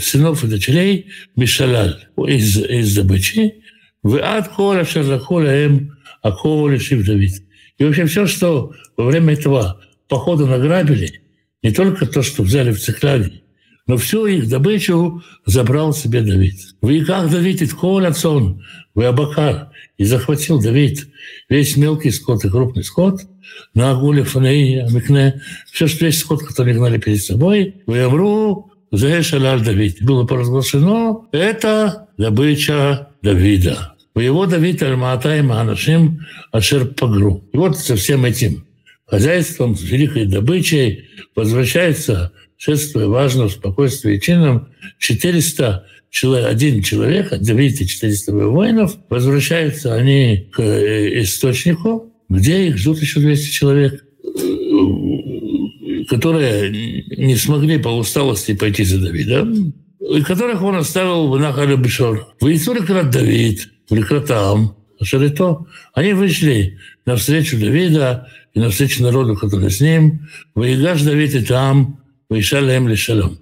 сынов 0.00 0.44
и 0.44 0.48
дочерей 0.48 1.06
Мишалаль 1.36 2.08
из, 2.26 2.56
из 2.58 2.94
добычи, 2.94 3.62
в 4.02 4.16
ад 4.16 4.48
кола 4.48 4.84
шазахоля 4.84 5.66
эм 5.66 5.98
аколя 6.22 6.78
шив 6.78 7.04
Давид. 7.06 7.42
И 7.78 7.84
вообще 7.84 8.06
все, 8.06 8.26
что 8.26 8.72
во 8.96 9.04
время 9.06 9.34
этого 9.34 9.80
похода 10.08 10.46
награбили, 10.46 11.22
не 11.62 11.72
только 11.72 12.06
то, 12.06 12.22
что 12.22 12.42
взяли 12.42 12.72
в 12.72 12.80
Циклаге, 12.80 13.42
но 13.86 13.96
всю 13.96 14.26
их 14.26 14.48
добычу 14.48 15.22
забрал 15.46 15.94
себе 15.94 16.20
Давид. 16.20 16.56
В 16.82 16.90
Иках 16.90 17.30
Давид 17.30 17.62
и 17.62 17.66
Цон, 17.66 18.62
в 18.94 19.00
Абакар, 19.00 19.70
и 19.96 20.04
захватил 20.04 20.60
Давид 20.60 21.08
весь 21.48 21.76
мелкий 21.76 22.10
скот 22.10 22.44
и 22.44 22.50
крупный 22.50 22.84
скот, 22.84 23.22
на 23.74 23.90
Агуле, 23.92 24.24
Фанеи, 24.24 24.80
Амикне, 24.80 25.40
все, 25.72 25.86
что 25.86 26.04
весь 26.04 26.18
скот, 26.18 26.42
который 26.42 26.74
гнали 26.74 26.98
перед 26.98 27.22
собой, 27.22 27.82
в 27.86 27.94
Явру, 27.94 28.70
Шалаль 28.92 29.62
Давид. 29.62 30.02
Было 30.02 30.24
провозглашено, 30.24 31.26
это 31.32 32.08
добыча 32.16 33.08
Давида. 33.22 33.94
Его 34.14 34.46
Давид 34.46 34.82
Аль-Маата 34.82 35.36
и 35.36 35.42
Маанашим 35.42 36.26
Ашер 36.50 36.86
Пагру. 36.86 37.44
И 37.52 37.56
вот 37.56 37.78
со 37.78 37.94
всем 37.96 38.24
этим 38.24 38.66
хозяйством, 39.06 39.76
с 39.76 39.82
великой 39.82 40.26
добычей 40.26 41.08
возвращается, 41.36 42.32
шествуя 42.56 43.06
важно, 43.06 43.48
в 43.48 43.52
спокойствии 43.52 44.16
и 44.16 44.20
чином, 44.20 44.68
400 44.98 45.86
человек, 46.10 46.46
один 46.48 46.82
человек, 46.82 47.32
видите, 47.32 47.86
400 47.86 48.32
воинов, 48.32 48.96
возвращаются 49.08 49.94
они 49.94 50.48
к 50.52 50.60
э, 50.60 51.22
источнику, 51.22 52.12
где 52.28 52.66
их 52.68 52.78
ждут 52.78 53.00
еще 53.00 53.20
200 53.20 53.50
человек 53.50 54.04
которые 56.08 56.70
не 57.16 57.36
смогли 57.36 57.78
по 57.78 57.88
усталости 57.88 58.54
пойти 58.54 58.84
за 58.84 58.98
Давидом, 58.98 59.74
и 60.00 60.22
которых 60.22 60.62
он 60.62 60.76
оставил 60.76 61.28
в 61.28 61.38
Нахале 61.38 61.76
Бешор. 61.76 62.34
В 62.40 62.46
Исурикрат 62.52 63.10
Давид, 63.10 63.68
в 63.88 63.94
Ликратам, 63.94 64.76
Шарито, 65.02 65.66
они 65.94 66.12
вышли 66.14 66.78
навстречу 67.04 67.58
Давида 67.58 68.28
и 68.54 68.60
навстречу 68.60 69.02
народу, 69.02 69.36
который 69.36 69.70
с 69.70 69.80
ним. 69.80 70.28
Воигаш 70.54 71.02
Давид 71.02 71.34
и 71.34 71.44
там, 71.44 72.00
Ваишалем 72.28 72.88
Лишалом. 72.88 73.38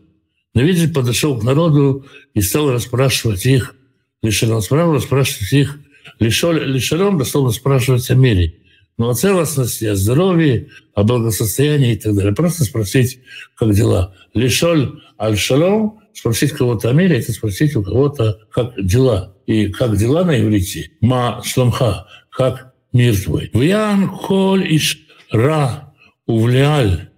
Давид 0.54 0.92
подошел 0.92 1.38
к 1.38 1.44
народу 1.44 2.06
и 2.34 2.40
стал 2.40 2.70
расспрашивать 2.72 3.46
их, 3.46 3.74
Лишалом, 4.22 4.92
расспрашивать 4.92 5.52
их, 5.52 5.78
Лишалом, 6.18 7.18
дословно 7.18 7.52
спрашивать 7.52 8.10
о 8.10 8.14
мире 8.14 8.54
но 8.98 9.10
о 9.10 9.14
целостности, 9.14 9.84
о 9.84 9.94
здоровье, 9.94 10.68
о 10.94 11.02
благосостоянии 11.04 11.92
и 11.92 11.96
так 11.96 12.14
далее. 12.14 12.34
Просто 12.34 12.64
спросить, 12.64 13.20
как 13.54 13.72
дела. 13.74 14.14
Лишоль 14.34 15.00
аль-шалом, 15.20 16.00
спросить 16.12 16.52
кого-то 16.52 16.90
о 16.90 16.92
мире, 16.92 17.18
это 17.18 17.32
спросить 17.32 17.76
у 17.76 17.82
кого-то, 17.82 18.40
как 18.50 18.74
дела. 18.82 19.36
И 19.46 19.68
как 19.68 19.96
дела 19.96 20.24
на 20.24 20.40
иврите? 20.40 20.92
Ма 21.00 21.42
шломха, 21.44 22.06
как 22.30 22.74
мир 22.92 23.20
твой. 23.20 23.50
Вян 23.52 24.08
коль 24.08 24.74
иш 24.74 25.06
ра 25.30 25.92
увлиаль. 26.26 27.10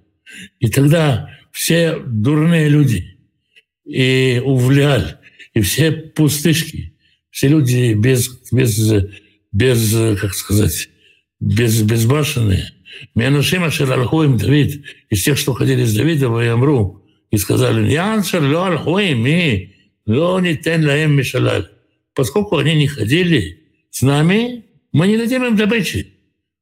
И 0.58 0.68
тогда 0.68 1.30
все 1.52 1.98
дурные 2.04 2.68
люди 2.68 3.18
и 3.84 4.42
увлиаль, 4.44 5.16
и 5.54 5.60
все 5.62 5.90
пустышки, 5.90 6.94
все 7.30 7.48
люди 7.48 7.94
без, 7.94 8.28
без, 8.52 8.92
без 9.50 10.20
как 10.20 10.34
сказать, 10.34 10.90
без, 11.40 11.82
безбашенные. 11.82 12.72
Мянушима 13.14 13.70
Шеральхуим 13.70 14.36
Давид, 14.36 14.84
из 15.10 15.22
тех, 15.22 15.38
что 15.38 15.54
ходили 15.54 15.84
с 15.84 15.94
Давидом, 15.94 16.40
и 16.40 16.46
Амру, 16.46 17.04
и 17.30 17.36
сказали, 17.36 17.90
Яншер 17.90 18.42
ло 18.42 18.66
Альхуим, 18.66 19.22
ми, 19.22 19.74
ло 20.06 20.40
не 20.40 20.56
тен 20.56 20.86
лаем 20.86 21.12
мишалаль. 21.12 21.68
Поскольку 22.14 22.56
они 22.56 22.74
не 22.74 22.88
ходили 22.88 23.62
с 23.90 24.02
нами, 24.02 24.64
мы 24.92 25.06
не 25.06 25.16
дадим 25.16 25.44
им 25.44 25.56
добычи. 25.56 26.14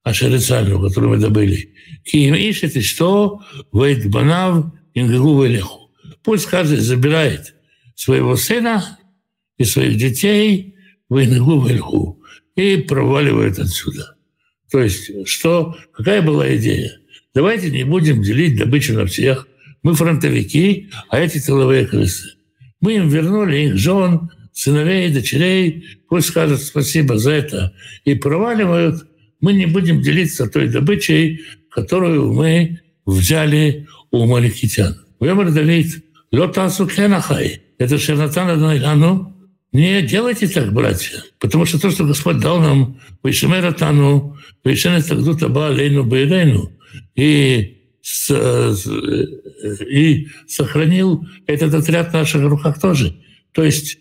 А 0.02 0.12
Шерицалю, 0.12 0.80
которую 0.80 1.10
мы 1.10 1.18
добыли. 1.18 1.74
Ким 2.04 2.34
ищет, 2.34 2.76
и 2.76 2.82
что? 2.82 3.40
Вейт 3.72 4.08
банав, 4.10 4.66
ингагу 4.94 5.42
велеху. 5.42 5.90
Пусть 6.22 6.46
каждый 6.46 6.78
забирает 6.78 7.54
своего 7.94 8.36
сына 8.36 8.98
и 9.58 9.64
своих 9.64 9.96
детей 9.96 10.76
в 11.08 11.18
ингагу 11.18 11.66
велеху 11.66 12.22
и 12.56 12.76
проваливает 12.76 13.58
отсюда. 13.58 14.15
То 14.70 14.80
есть 14.82 15.28
что, 15.28 15.76
какая 15.92 16.22
была 16.22 16.54
идея? 16.56 16.98
Давайте 17.34 17.70
не 17.70 17.84
будем 17.84 18.22
делить 18.22 18.56
добычу 18.56 18.94
на 18.94 19.06
всех. 19.06 19.46
Мы 19.82 19.94
фронтовики, 19.94 20.90
а 21.10 21.20
эти 21.20 21.38
тыловые 21.38 21.86
крысы. 21.86 22.30
Мы 22.80 22.96
им 22.96 23.08
вернули 23.08 23.66
их 23.66 23.76
жен, 23.76 24.30
сыновей, 24.52 25.12
дочерей. 25.12 25.86
Пусть 26.08 26.28
скажут 26.28 26.62
спасибо 26.62 27.18
за 27.18 27.32
это 27.32 27.74
и 28.04 28.14
проваливают. 28.14 29.06
Мы 29.40 29.52
не 29.52 29.66
будем 29.66 30.00
делиться 30.00 30.48
той 30.48 30.68
добычей, 30.68 31.42
которую 31.70 32.32
мы 32.32 32.80
взяли 33.04 33.86
у 34.10 34.26
маликитян. 34.26 34.96
Вемер 35.20 35.52
Давид, 35.52 36.04
лотасу 36.32 36.86
кенахай. 36.86 37.60
Это 37.78 37.98
шернатан 37.98 38.48
Адонайлану, 38.48 39.35
Не 39.76 40.00
делайте 40.00 40.48
так, 40.48 40.72
братья, 40.72 41.22
потому 41.38 41.66
что 41.66 41.78
то, 41.78 41.90
что 41.90 42.06
Господь 42.06 42.38
дал 42.38 42.62
нам, 42.62 42.98
Вишемера 43.22 43.72
Тану, 43.72 44.38
Вишена 44.64 45.02
Тагдута 45.02 45.50
Ба 45.50 45.68
Лейну 45.68 46.02
Бейрейну, 46.02 46.72
и, 47.14 47.76
и 49.90 50.28
сохранил 50.48 51.26
этот 51.46 51.74
отряд 51.74 52.08
в 52.08 52.14
наших 52.14 52.40
руках 52.44 52.80
тоже. 52.80 53.20
То 53.52 53.64
есть 53.64 53.98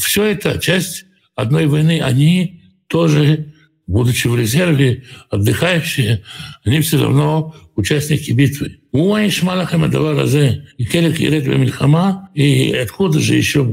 все 0.00 0.24
это 0.24 0.58
часть 0.58 1.04
одной 1.34 1.66
войны, 1.66 2.00
они 2.00 2.62
тоже, 2.86 3.52
будучи 3.86 4.28
в 4.28 4.34
резерве, 4.34 5.04
отдыхающие, 5.28 6.22
они 6.64 6.80
все 6.80 6.98
равно 6.98 7.54
участники 7.76 8.30
битвы. 8.30 8.78
הוא 8.91 9.19
ישמע 9.19 9.55
לכם 9.55 9.83
הדבר 9.83 10.19
הזה, 10.19 10.51
חלק 10.89 11.19
ירד 11.19 11.43
במלחמה, 11.47 12.11
и 12.35 12.73
откуда 12.73 13.19
же 13.19 13.35
еще, 13.35 13.67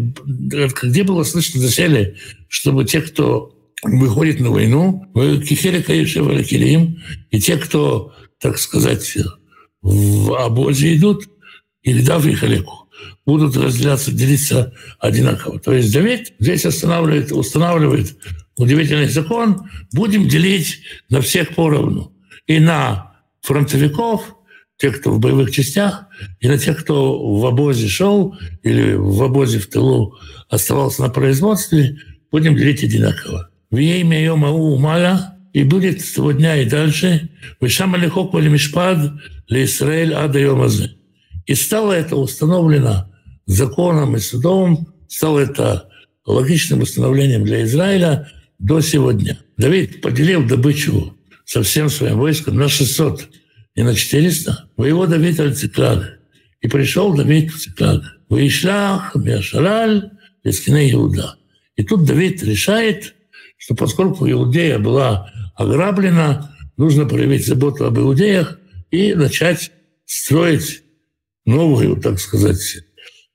где 0.83 1.03
было 1.03 1.23
слышно 1.23 1.61
доселе, 1.61 2.17
чтобы 2.49 2.85
те, 2.85 3.01
кто 3.01 3.55
выходит 3.83 4.41
на 4.41 4.51
войну, 4.51 5.07
кихерика 5.47 5.93
и 5.93 6.05
шевалакилим, 6.05 7.03
и 7.31 7.41
те, 7.41 7.57
кто, 7.57 8.13
так 8.41 8.59
сказать, 8.59 9.17
в 9.83 10.35
обозе 10.35 10.97
идут, 10.97 11.29
или 11.83 12.03
дав 12.03 12.25
и 12.27 12.33
халеку, 12.33 12.89
будут 13.27 13.57
разделяться, 13.57 14.13
делиться 14.13 14.73
одинаково. 14.99 15.59
То 15.59 15.73
есть 15.73 15.93
Давид 15.93 16.33
здесь 16.39 16.65
останавливает, 16.65 17.33
устанавливает 17.33 18.17
удивительный 18.57 19.09
закон, 19.09 19.69
будем 19.93 20.29
делить 20.29 20.81
на 21.11 21.21
всех 21.21 21.55
поровну. 21.55 22.13
И 22.47 22.59
на 22.59 23.13
фронтовиков, 23.43 24.35
тех, 24.80 25.00
кто 25.00 25.12
в 25.12 25.20
боевых 25.20 25.52
частях, 25.52 26.06
и 26.40 26.48
на 26.48 26.58
тех, 26.58 26.80
кто 26.80 27.38
в 27.38 27.46
обозе 27.46 27.88
шел 27.88 28.36
или 28.64 28.94
в 28.94 29.22
обозе 29.22 29.60
в 29.60 29.68
тылу 29.68 30.16
оставался 30.50 31.02
на 31.02 31.10
производстве, 31.10 31.98
будем 32.32 32.56
делить 32.56 32.84
одинаково. 32.84 33.50
В 33.70 33.78
имя 33.78 34.18
ее 34.18 34.36
Мау 34.36 34.80
Маля 34.80 35.36
и 35.52 35.64
будет 35.64 36.02
с 36.02 36.14
того 36.14 36.32
дня 36.32 36.62
и 36.62 36.66
дальше 36.66 37.30
Вишам 37.60 37.94
Алихок 37.94 38.34
Мишпад 38.34 39.00
для 39.48 39.66
Израиль 39.66 40.14
Ада 40.14 40.40
Йомазе. 40.40 40.96
И 41.46 41.56
стало 41.56 41.92
это 41.92 42.16
установлено 42.16 43.12
законом 43.48 44.16
и 44.16 44.20
судом, 44.20 44.88
стало 45.10 45.40
это 45.40 45.90
логичным 46.26 46.82
установлением 46.82 47.44
для 47.44 47.64
Израиля 47.64 48.32
до 48.60 48.80
сегодня. 48.80 49.40
Давид 49.58 50.02
поделил 50.02 50.46
добычу 50.46 51.18
со 51.44 51.64
всем 51.64 51.90
своим 51.90 52.20
войском 52.20 52.56
на 52.56 52.70
600 52.70 53.28
и 53.80 53.82
на 53.82 53.96
400. 53.96 54.72
Воевода 54.76 55.18
Давид 55.18 55.58
Циклаг. 55.58 56.20
И 56.60 56.68
пришел 56.68 57.16
Давид 57.16 57.50
в 57.50 57.62
Циклаг. 57.62 58.04
Вышлях 58.28 59.16
Беашараль 59.16 60.12
Лескине 60.44 60.92
Иуда. 60.92 61.38
И 61.78 61.86
тут 61.86 62.04
Давид 62.04 62.44
решает, 62.44 63.16
что 63.58 63.76
поскольку 63.76 64.30
Иудея 64.30 64.80
была 64.80 65.32
ограблена, 65.56 66.54
нужно 66.76 67.06
проявить 67.06 67.48
заботу 67.48 67.86
об 67.86 67.98
иудеях 67.98 68.60
и 68.92 69.14
начать 69.14 69.72
строить 70.04 70.84
новую, 71.46 72.02
так 72.02 72.20
сказать, 72.20 72.80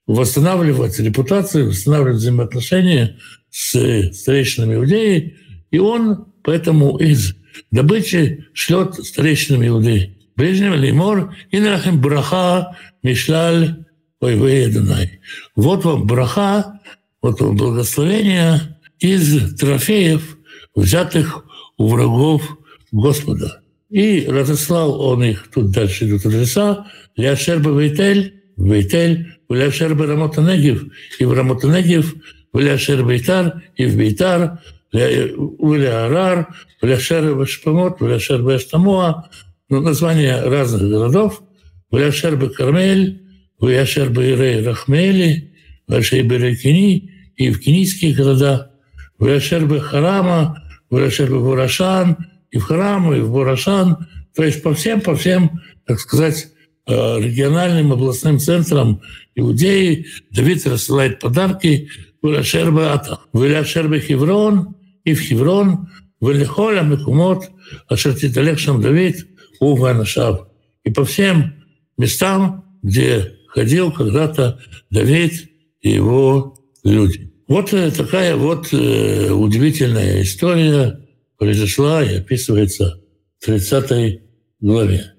восстанавливать 0.06 0.98
репутацию, 0.98 1.68
восстанавливать 1.68 2.18
взаимоотношения 2.18 3.18
с 3.48 4.10
старейшинами 4.12 4.74
иудеи. 4.74 5.38
И 5.70 5.78
он 5.78 6.34
поэтому 6.42 6.98
из 6.98 7.34
добычи 7.70 8.44
шлет 8.52 8.92
старейшинам 8.96 9.66
иудеи. 9.66 10.18
Брежнев 10.36 10.74
лимор 10.76 11.34
и 11.50 11.60
нахем 11.60 12.00
браха 12.00 12.76
мишлаль 13.02 13.84
ойвей 14.20 14.70
Дунай. 14.72 15.20
Вот 15.56 15.84
вам 15.84 16.06
браха, 16.06 16.80
вот 17.22 17.40
вам 17.40 17.56
благословение 17.56 18.78
из 18.98 19.56
трофеев, 19.56 20.36
взятых 20.74 21.44
у 21.76 21.88
врагов 21.88 22.58
Господа. 22.90 23.60
И 23.90 24.26
разослал 24.26 25.00
он 25.00 25.22
их, 25.22 25.48
тут 25.52 25.70
дальше 25.70 26.06
идут 26.08 26.26
адреса, 26.26 26.86
Ляшер 27.16 27.60
Бейтель, 27.60 28.42
Бейтель, 28.56 29.36
Ляшер 29.48 29.96
Рамота 29.96 30.40
Негев, 30.40 30.84
и 31.18 31.24
в 31.24 31.32
Рамота 31.32 31.68
Негев, 31.68 32.14
Ляшер 32.52 33.04
Бейтар, 33.04 33.62
и 33.76 33.86
в 33.86 33.96
Бейтар, 33.96 34.60
Арар, 34.92 36.48
Ляшер 36.82 37.34
Бешпамот, 37.34 38.00
Ляшер 38.00 38.42
Бештамуа, 38.42 39.28
ну, 39.68 39.80
названия 39.80 40.42
разных 40.42 40.82
городов, 40.82 41.42
Ляшер 41.90 42.36
Бекармель, 42.36 43.22
Ляшер 43.60 44.10
Бейрей 44.10 44.64
Рахмели, 44.64 45.54
Ляшер 45.88 46.24
Берекини, 46.24 47.10
и 47.36 47.50
в 47.50 47.60
кенийские 47.60 48.14
города, 48.14 48.72
Ляшер 49.18 49.66
Бехарама, 49.66 50.62
Ляшер 50.90 51.30
Бурашан, 51.30 52.16
и 52.50 52.58
в 52.58 52.64
Харам, 52.64 53.12
и 53.12 53.20
в 53.20 53.30
Бурашан, 53.30 54.06
то 54.34 54.44
есть 54.44 54.62
по 54.62 54.74
всем, 54.74 55.00
по 55.00 55.16
всем, 55.16 55.60
так 55.86 55.98
сказать, 55.98 56.48
э, 56.86 57.20
региональным 57.20 57.92
областным 57.92 58.38
центрам 58.38 59.00
Иудеи 59.34 60.06
Давид 60.30 60.66
рассылает 60.66 61.20
подарки 61.20 61.88
Виляшерба 62.22 62.92
Ата, 62.92 63.20
Виляшерба 63.32 63.98
Хеврон, 63.98 64.76
и 65.04 65.14
в 65.14 65.20
Хеврон, 65.20 65.88
Вилихоля 66.20 66.82
Мекумот, 66.82 67.50
Ашертиталек 67.88 68.58
Шам 68.58 68.80
Давид, 68.80 69.26
Ува 69.64 69.94
Нашав. 69.94 70.48
И 70.84 70.90
по 70.90 71.04
всем 71.04 71.54
местам, 71.96 72.64
где 72.82 73.32
ходил 73.48 73.92
когда-то 73.92 74.60
Давид 74.90 75.48
и 75.80 75.90
его 75.90 76.58
люди. 76.82 77.32
Вот 77.46 77.70
такая 77.70 78.36
вот 78.36 78.68
э, 78.72 79.30
удивительная 79.30 80.22
история 80.22 81.00
произошла 81.38 82.02
и 82.02 82.16
описывается 82.16 83.00
в 83.38 83.46
30 83.46 84.20
главе. 84.60 85.14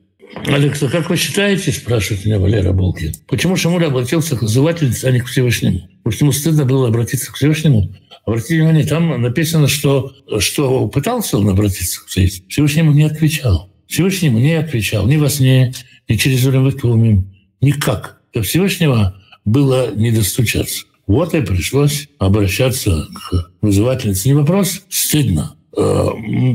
Алекс, 0.47 0.81
а 0.83 0.89
как 0.89 1.09
вы 1.09 1.17
считаете, 1.17 1.71
спрашивает 1.71 2.25
меня 2.25 2.39
Валера 2.39 2.73
Болкин, 2.73 3.13
почему 3.27 3.55
Шамуль 3.55 3.85
обратился 3.85 4.35
к 4.35 4.41
назывательнице, 4.41 5.05
а 5.05 5.11
не 5.11 5.19
к 5.19 5.27
Всевышнему? 5.27 5.87
Потому 6.03 6.17
ему 6.19 6.31
стыдно 6.33 6.65
было 6.65 6.87
обратиться 6.87 7.31
к 7.31 7.35
Всевышнему. 7.35 7.95
Обратите 8.25 8.55
внимание, 8.55 8.85
там 8.85 9.21
написано, 9.21 9.67
что, 9.67 10.13
что 10.39 10.87
пытался 10.87 11.37
он 11.37 11.49
обратиться 11.49 12.01
к 12.01 12.07
Всевышнему. 12.07 12.49
Всевышнему 12.49 12.91
не 12.91 13.03
отвечал. 13.03 13.71
Всевышнему 13.87 14.39
не 14.39 14.53
отвечал 14.53 15.07
ни 15.07 15.17
во 15.17 15.29
сне, 15.29 15.73
ни 16.07 16.15
через 16.15 16.45
Уремвитумим, 16.45 17.33
никак. 17.61 18.21
До 18.33 18.41
Всевышнего 18.41 19.21
было 19.45 19.93
не 19.95 20.11
достучаться. 20.11 20.85
Вот 21.07 21.33
и 21.35 21.41
пришлось 21.41 22.07
обращаться 22.17 23.07
к 23.13 23.51
вызывательнице. 23.61 24.27
Не 24.27 24.33
вопрос, 24.33 24.81
стыдно. 24.89 25.55
Э, 25.77 26.09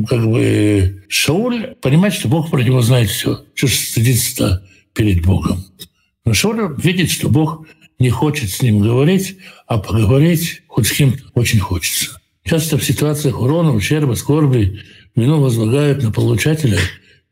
как 0.08 0.26
бы 0.26 1.04
Шауль 1.08 1.74
понимает, 1.80 2.14
что 2.14 2.28
Бог 2.28 2.50
про 2.50 2.62
него 2.62 2.82
знает 2.82 3.10
все. 3.10 3.44
Что 3.54 3.66
же 3.68 3.74
стыдиться 3.74 4.66
перед 4.94 5.24
Богом? 5.24 5.64
Но 6.24 6.34
Шауль 6.34 6.74
видит, 6.82 7.10
что 7.10 7.28
Бог 7.28 7.66
не 7.98 8.10
хочет 8.10 8.50
с 8.50 8.62
ним 8.62 8.80
говорить, 8.80 9.36
а 9.66 9.78
поговорить 9.78 10.62
хоть 10.66 10.86
с 10.86 10.92
кем 10.92 11.14
очень 11.34 11.60
хочется. 11.60 12.20
Часто 12.44 12.78
в 12.78 12.84
ситуациях 12.84 13.40
урона, 13.40 13.72
ущерба, 13.72 14.14
скорби 14.14 14.80
вину 15.14 15.40
возлагают 15.40 16.02
на 16.02 16.10
получателя 16.10 16.78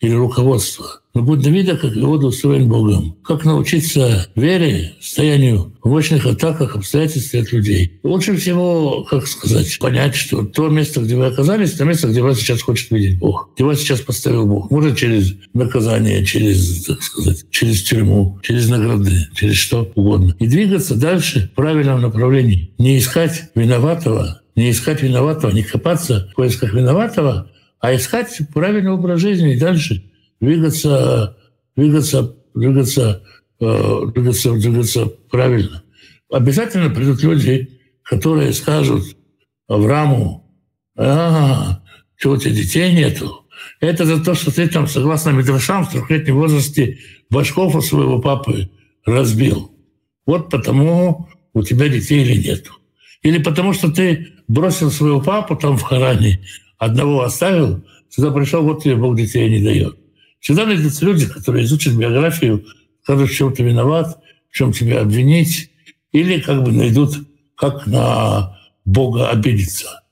или 0.01 0.13
руководство. 0.13 1.01
Но 1.15 1.23
будь 1.23 1.45
вида, 1.45 1.77
как 1.77 1.97
его 1.97 2.13
устроен 2.13 2.69
Богом. 2.69 3.17
Как 3.25 3.45
научиться 3.45 4.29
вере, 4.37 4.95
состоянию 5.01 5.73
в 5.83 5.89
мощных 5.89 6.27
атаках, 6.27 6.77
обстоятельств 6.77 7.35
от 7.35 7.51
людей. 7.51 7.99
Лучше 8.05 8.37
всего, 8.37 9.03
как 9.03 9.27
сказать, 9.27 9.79
понять, 9.81 10.15
что 10.15 10.45
то 10.45 10.69
место, 10.69 11.01
где 11.01 11.17
вы 11.17 11.27
оказались, 11.27 11.73
то 11.73 11.85
место, 11.85 12.07
где 12.09 12.23
вас 12.23 12.39
сейчас 12.39 12.63
хочет 12.63 12.91
видеть 12.93 13.19
Бог. 13.19 13.51
Где 13.55 13.65
вас 13.65 13.81
сейчас 13.81 14.01
поставил 14.01 14.47
Бог. 14.47 14.71
Может, 14.71 14.97
через 14.97 15.35
наказание, 15.55 16.25
через, 16.25 16.85
так 16.85 17.03
сказать, 17.03 17.47
через 17.51 17.83
тюрьму, 17.83 18.39
через 18.43 18.69
награды, 18.69 19.27
через 19.35 19.57
что 19.57 19.91
угодно. 19.97 20.37
И 20.39 20.47
двигаться 20.47 20.95
дальше 20.95 21.51
в 21.53 21.57
правильном 21.57 22.01
направлении. 22.01 22.71
Не 22.79 22.99
искать 22.99 23.51
виноватого, 23.57 24.43
не 24.55 24.71
искать 24.71 25.03
виноватого, 25.03 25.51
не 25.51 25.65
копаться 25.65 26.29
в 26.33 26.37
поисках 26.37 26.75
виноватого, 26.75 27.51
а 27.81 27.95
искать 27.95 28.41
правильный 28.53 28.91
образ 28.91 29.21
жизни 29.21 29.55
и 29.55 29.59
дальше 29.59 30.11
двигаться, 30.41 31.37
двигаться, 31.77 32.37
двигаться, 32.55 33.23
э, 33.61 34.01
двигаться, 34.15 34.53
двигаться 34.53 35.07
правильно. 35.31 35.83
Обязательно 36.31 36.91
придут 36.91 37.23
люди, 37.23 37.81
которые 38.03 38.53
скажут 38.53 39.05
Аврааму, 39.69 40.45
а, 40.97 41.83
что 42.17 42.33
у 42.33 42.37
тебя 42.37 42.53
детей 42.53 42.93
нету? 42.93 43.45
Это 43.81 44.05
за 44.05 44.23
то, 44.23 44.35
что 44.35 44.53
ты 44.53 44.67
там, 44.69 44.89
согласно 44.89 45.31
Медрашам, 45.31 45.85
в 45.85 45.91
трехлетнем 45.91 46.37
возрасте 46.37 46.99
башков 47.31 47.75
у 47.75 47.81
своего 47.81 48.21
папы 48.21 48.71
разбил. 49.05 49.73
Вот 50.27 50.51
потому 50.51 51.29
у 51.55 51.63
тебя 51.63 51.89
детей 51.89 52.23
или 52.23 52.49
нету. 52.49 52.73
Или 53.23 53.43
потому 53.43 53.73
что 53.73 53.91
ты 53.91 54.29
бросил 54.49 54.91
своего 54.91 55.21
папу 55.21 55.57
там 55.57 55.77
в 55.77 55.83
Харане, 55.83 56.45
одного 56.79 57.23
оставил, 57.23 57.85
сюда 58.09 58.31
пришел, 58.31 58.63
вот 58.63 58.83
тебе 58.83 58.97
Бог 58.97 59.17
детей 59.17 59.49
не 59.51 59.63
дает. 59.63 59.97
Всегда 60.41 60.67
найдутся 60.67 61.05
люди, 61.05 61.27
которые 61.27 61.65
изучат 61.65 61.95
биографию, 61.95 62.65
скажут, 63.03 63.31
в 63.31 63.35
чем 63.35 63.53
ты 63.53 63.63
виноват, 63.63 64.19
в 64.51 64.57
чем 64.57 64.73
тебя 64.73 65.01
обвинить, 65.01 65.71
или 66.13 66.41
как 66.41 66.63
бы 66.63 66.73
найдут, 66.73 67.15
как 67.55 67.87
на 67.87 68.59
Бога 68.85 69.29
обидеться. 69.29 70.03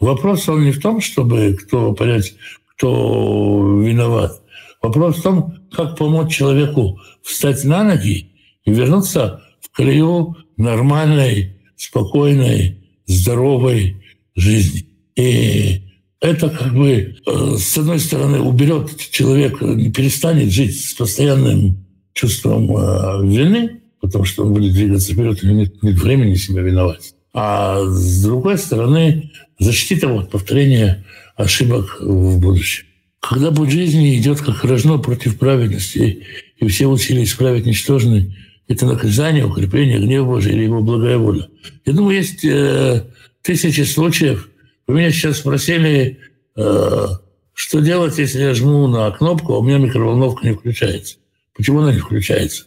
Вопрос 0.00 0.48
он 0.48 0.64
не 0.64 0.72
в 0.72 0.80
том, 0.80 1.00
чтобы 1.00 1.56
кто 1.60 1.92
понять, 1.92 2.34
кто 2.74 3.80
виноват. 3.80 4.42
Вопрос 4.80 5.18
в 5.18 5.22
том, 5.22 5.54
как 5.70 5.96
помочь 5.96 6.34
человеку 6.34 7.00
встать 7.22 7.64
на 7.64 7.84
ноги 7.84 8.32
и 8.64 8.72
вернуться 8.72 9.42
в 9.60 9.70
колею 9.70 10.36
нормальной, 10.56 11.56
спокойной, 11.76 12.78
здоровой 13.06 14.02
жизни. 14.34 14.86
И 15.14 15.81
это 16.22 16.48
как 16.48 16.72
бы, 16.72 17.16
э, 17.26 17.56
с 17.58 17.76
одной 17.76 17.98
стороны, 17.98 18.40
уберет 18.40 18.96
человека, 19.10 19.64
не 19.64 19.90
перестанет 19.90 20.50
жить 20.50 20.80
с 20.80 20.94
постоянным 20.94 21.84
чувством 22.14 22.76
э, 22.76 23.26
вины, 23.26 23.80
потому 24.00 24.24
что 24.24 24.44
он 24.44 24.54
будет 24.54 24.72
двигаться 24.72 25.12
вперед, 25.12 25.42
и 25.42 25.46
нет, 25.48 25.82
нет 25.82 25.96
времени 25.96 26.36
себя 26.36 26.62
виновать. 26.62 27.14
А 27.34 27.82
с 27.84 28.22
другой 28.22 28.56
стороны, 28.58 29.32
защитит 29.58 30.04
его 30.04 30.20
от 30.20 30.30
повторения 30.30 31.04
ошибок 31.36 31.98
в 32.00 32.38
будущем. 32.38 32.86
Когда 33.20 33.50
путь 33.50 33.70
жизни 33.70 34.16
идет 34.16 34.40
как 34.40 34.64
рожно 34.64 34.98
против 34.98 35.38
праведности, 35.38 36.24
и 36.56 36.68
все 36.68 36.86
усилия 36.86 37.24
исправить 37.24 37.66
ничтожны, 37.66 38.36
это 38.68 38.86
наказание, 38.86 39.44
укрепление 39.44 39.98
гнева 39.98 40.26
Божия 40.26 40.52
или 40.52 40.64
его 40.64 40.82
благая 40.82 41.18
воля. 41.18 41.48
Я 41.84 41.92
думаю, 41.94 42.16
есть 42.16 42.44
э, 42.44 43.06
тысячи 43.42 43.80
случаев. 43.80 44.48
Вы 44.86 44.94
меня 44.94 45.10
сейчас 45.10 45.38
спросили, 45.38 46.18
э, 46.56 47.06
что 47.52 47.80
делать, 47.80 48.18
если 48.18 48.40
я 48.40 48.54
жму 48.54 48.88
на 48.88 49.10
кнопку, 49.10 49.54
а 49.54 49.58
у 49.58 49.62
меня 49.62 49.78
микроволновка 49.78 50.46
не 50.46 50.54
включается. 50.54 51.16
Почему 51.54 51.80
она 51.80 51.92
не 51.92 52.00
включается? 52.00 52.64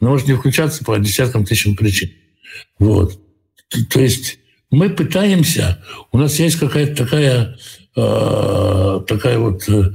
Она 0.00 0.10
может 0.10 0.26
не 0.26 0.34
включаться 0.34 0.84
по 0.84 0.98
десяткам 0.98 1.44
тысяч 1.44 1.76
причин. 1.76 2.10
Вот. 2.78 3.18
То 3.90 4.00
есть 4.00 4.38
мы 4.70 4.90
пытаемся, 4.90 5.82
у 6.10 6.18
нас 6.18 6.38
есть 6.38 6.56
какая-то 6.56 7.04
такая, 7.04 7.56
э, 7.96 9.00
такая 9.06 9.38
вот 9.38 9.68
э, 9.68 9.90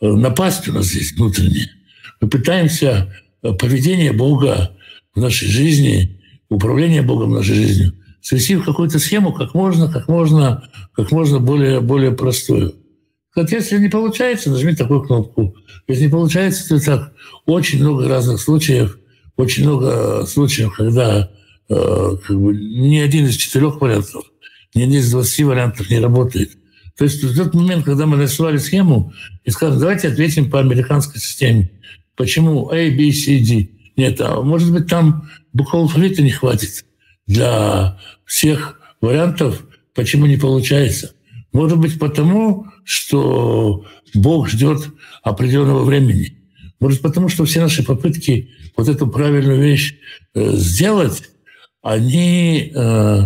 напасть 0.00 0.68
у 0.68 0.72
нас 0.72 0.92
есть 0.94 1.16
внутренняя. 1.16 1.70
Мы 2.20 2.28
пытаемся 2.28 3.14
поведение 3.42 4.12
Бога 4.12 4.76
в 5.14 5.20
нашей 5.20 5.48
жизни, 5.48 6.22
управление 6.48 7.02
Богом 7.02 7.30
в 7.30 7.34
нашей 7.34 7.56
жизнью 7.56 7.92
свести 8.22 8.56
в 8.56 8.64
какую-то 8.64 8.98
схему 8.98 9.32
как 9.32 9.54
можно, 9.54 9.92
как 9.92 10.08
можно, 10.08 10.68
как 10.94 11.10
можно 11.10 11.38
более, 11.40 11.80
более 11.80 12.12
простую. 12.12 12.74
Вот 13.34 13.50
если 13.50 13.78
не 13.78 13.88
получается, 13.88 14.50
нажми 14.50 14.74
такую 14.74 15.02
кнопку. 15.02 15.56
Если 15.88 16.04
не 16.04 16.10
получается, 16.10 16.68
то 16.68 16.84
так. 16.84 17.12
Очень 17.46 17.80
много 17.80 18.08
разных 18.08 18.40
случаев, 18.40 18.98
очень 19.36 19.64
много 19.64 20.24
случаев, 20.26 20.74
когда 20.76 21.30
Э, 21.72 22.16
как 22.26 22.38
бы 22.38 22.54
ни 22.54 22.98
один 22.98 23.26
из 23.26 23.36
четырех 23.36 23.80
вариантов, 23.80 24.24
ни 24.74 24.82
один 24.82 25.00
из 25.00 25.10
двадцати 25.10 25.44
вариантов 25.44 25.88
не 25.88 26.00
работает. 26.00 26.52
То 26.98 27.04
есть 27.04 27.22
в 27.22 27.34
тот 27.34 27.54
момент, 27.54 27.84
когда 27.84 28.04
мы 28.04 28.18
нарисовали 28.18 28.58
схему 28.58 29.12
и 29.44 29.50
сказали, 29.50 29.80
давайте 29.80 30.08
ответим 30.08 30.50
по 30.50 30.60
американской 30.60 31.20
системе. 31.20 31.70
Почему 32.14 32.68
A, 32.70 32.90
B, 32.90 33.10
C, 33.12 33.38
D? 33.38 33.70
Нет, 33.96 34.20
а 34.20 34.42
может 34.42 34.70
быть, 34.70 34.86
там 34.88 35.30
буквы 35.54 35.78
алфавита 35.78 36.22
не 36.22 36.30
хватит 36.30 36.84
для 37.26 37.98
всех 38.24 38.80
вариантов, 39.00 39.64
почему 39.94 40.26
не 40.26 40.36
получается. 40.36 41.14
Может 41.52 41.78
быть, 41.78 41.98
потому, 41.98 42.66
что 42.84 43.84
Бог 44.14 44.48
ждет 44.48 44.88
определенного 45.22 45.84
времени. 45.84 46.38
Может, 46.80 47.00
потому 47.00 47.28
что 47.28 47.44
все 47.44 47.60
наши 47.60 47.84
попытки 47.84 48.50
вот 48.76 48.88
эту 48.88 49.06
правильную 49.06 49.60
вещь 49.60 49.96
э, 50.34 50.52
сделать 50.56 51.30
они 51.82 52.72
э, 52.74 53.22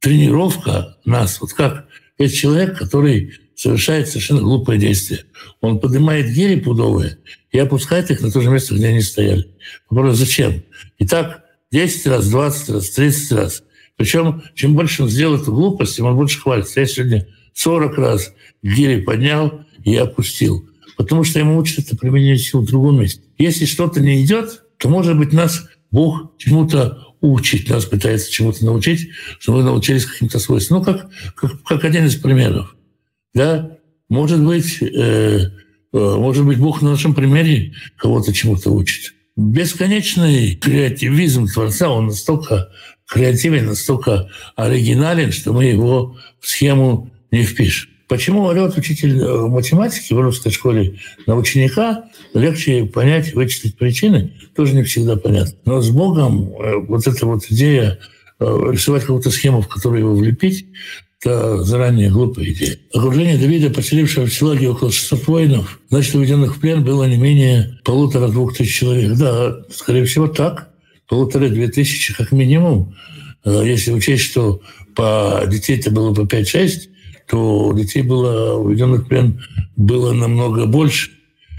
тренировка 0.00 0.96
нас. 1.04 1.40
Вот 1.40 1.52
как 1.52 1.86
есть 2.18 2.36
человек, 2.36 2.78
который 2.78 3.34
совершает 3.54 4.08
совершенно 4.08 4.40
глупое 4.40 4.78
действие. 4.78 5.24
Он 5.60 5.80
поднимает 5.80 6.32
гири 6.32 6.60
пудовые 6.60 7.18
и 7.50 7.58
опускает 7.58 8.10
их 8.10 8.20
на 8.20 8.30
то 8.30 8.40
же 8.40 8.50
место, 8.50 8.74
где 8.74 8.88
они 8.88 9.00
стояли. 9.00 9.48
Вопрос, 9.90 10.16
зачем? 10.16 10.62
И 10.98 11.06
так 11.06 11.44
10 11.70 12.06
раз, 12.06 12.28
20 12.28 12.68
раз, 12.70 12.90
30 12.90 13.32
раз. 13.32 13.62
Причем, 13.96 14.42
чем 14.54 14.74
больше 14.74 15.02
он 15.02 15.08
сделает 15.08 15.42
эту 15.42 15.52
глупость, 15.52 15.96
тем 15.96 16.06
он 16.06 16.16
больше 16.16 16.40
хвалится. 16.40 16.80
Я 16.80 16.86
сегодня 16.86 17.26
40 17.54 17.98
раз 17.98 18.32
гири 18.62 19.00
поднял 19.00 19.64
и 19.84 19.96
опустил. 19.96 20.68
Потому 20.96 21.24
что 21.24 21.38
ему 21.38 21.58
учат 21.58 21.86
это 21.86 21.96
применение 21.96 22.38
сил 22.38 22.60
в 22.60 22.66
другом 22.66 23.00
месте. 23.00 23.22
Если 23.38 23.66
что-то 23.66 24.00
не 24.00 24.24
идет, 24.24 24.62
то, 24.78 24.88
может 24.88 25.16
быть, 25.16 25.32
нас 25.32 25.68
Бог 25.90 26.36
чему-то 26.38 27.14
учить, 27.20 27.68
нас 27.68 27.84
пытается 27.84 28.30
чему-то 28.30 28.64
научить, 28.64 29.10
чтобы 29.38 29.58
мы 29.58 29.64
научились 29.64 30.06
каким-то 30.06 30.38
свойствам. 30.38 30.78
Ну, 30.78 30.84
как, 30.84 31.10
как, 31.34 31.62
как 31.62 31.84
один 31.84 32.06
из 32.06 32.16
примеров. 32.16 32.76
Да? 33.34 33.78
Может 34.08 34.44
быть, 34.44 34.80
э, 34.80 34.86
э, 34.86 35.48
может 35.92 36.44
быть, 36.44 36.58
Бог 36.58 36.82
на 36.82 36.90
нашем 36.90 37.14
примере 37.14 37.74
кого-то 37.96 38.32
чему-то 38.32 38.70
учит. 38.70 39.14
Бесконечный 39.38 40.56
креативизм 40.56 41.46
Творца, 41.46 41.90
он 41.90 42.06
настолько 42.06 42.70
креативен, 43.06 43.66
настолько 43.66 44.28
оригинален, 44.56 45.30
что 45.30 45.52
мы 45.52 45.66
его 45.66 46.16
в 46.40 46.48
схему 46.48 47.12
не 47.30 47.44
впишем. 47.44 47.88
Почему 48.08 48.42
орет 48.42 48.76
учитель 48.76 49.16
э, 49.20 49.46
математики 49.46 50.12
в 50.12 50.18
русской 50.18 50.50
школе 50.50 50.98
на 51.28 51.36
ученика, 51.36 52.06
легче 52.34 52.84
понять, 52.86 53.32
вычислить 53.32 53.78
причины, 53.78 54.32
тоже 54.56 54.74
не 54.74 54.82
всегда 54.82 55.14
понятно. 55.14 55.54
Но 55.66 55.80
с 55.82 55.90
Богом 55.90 56.52
э, 56.58 56.74
вот 56.88 57.06
эта 57.06 57.24
вот 57.24 57.44
идея 57.48 58.00
э, 58.40 58.44
рисовать 58.72 59.02
какую-то 59.02 59.30
схему, 59.30 59.62
в 59.62 59.68
которую 59.68 60.00
его 60.00 60.16
влепить, 60.16 60.66
это 61.20 61.62
заранее 61.64 62.10
глупая 62.10 62.46
идея. 62.46 62.78
Окружение 62.92 63.38
Давида, 63.38 63.70
поселившего 63.70 64.26
в 64.26 64.32
Силаге 64.32 64.68
около 64.68 64.92
600 64.92 65.26
воинов, 65.26 65.80
значит, 65.90 66.14
уведенных 66.14 66.56
в 66.56 66.60
плен 66.60 66.84
было 66.84 67.04
не 67.04 67.16
менее 67.16 67.78
полутора-двух 67.84 68.56
тысяч 68.56 68.78
человек. 68.78 69.14
Да, 69.16 69.56
скорее 69.74 70.04
всего, 70.04 70.28
так. 70.28 70.70
Полутора-две 71.08 71.68
тысячи 71.68 72.14
как 72.14 72.32
минимум. 72.32 72.94
Если 73.44 73.92
учесть, 73.92 74.24
что 74.24 74.60
по 74.94 75.42
детей-то 75.46 75.90
было 75.90 76.14
по 76.14 76.20
5-6, 76.20 76.88
то 77.28 77.72
детей 77.76 78.02
было 78.02 78.54
уведенных 78.54 79.04
в 79.04 79.08
плен 79.08 79.42
было 79.76 80.12
намного 80.12 80.66
больше. 80.66 81.10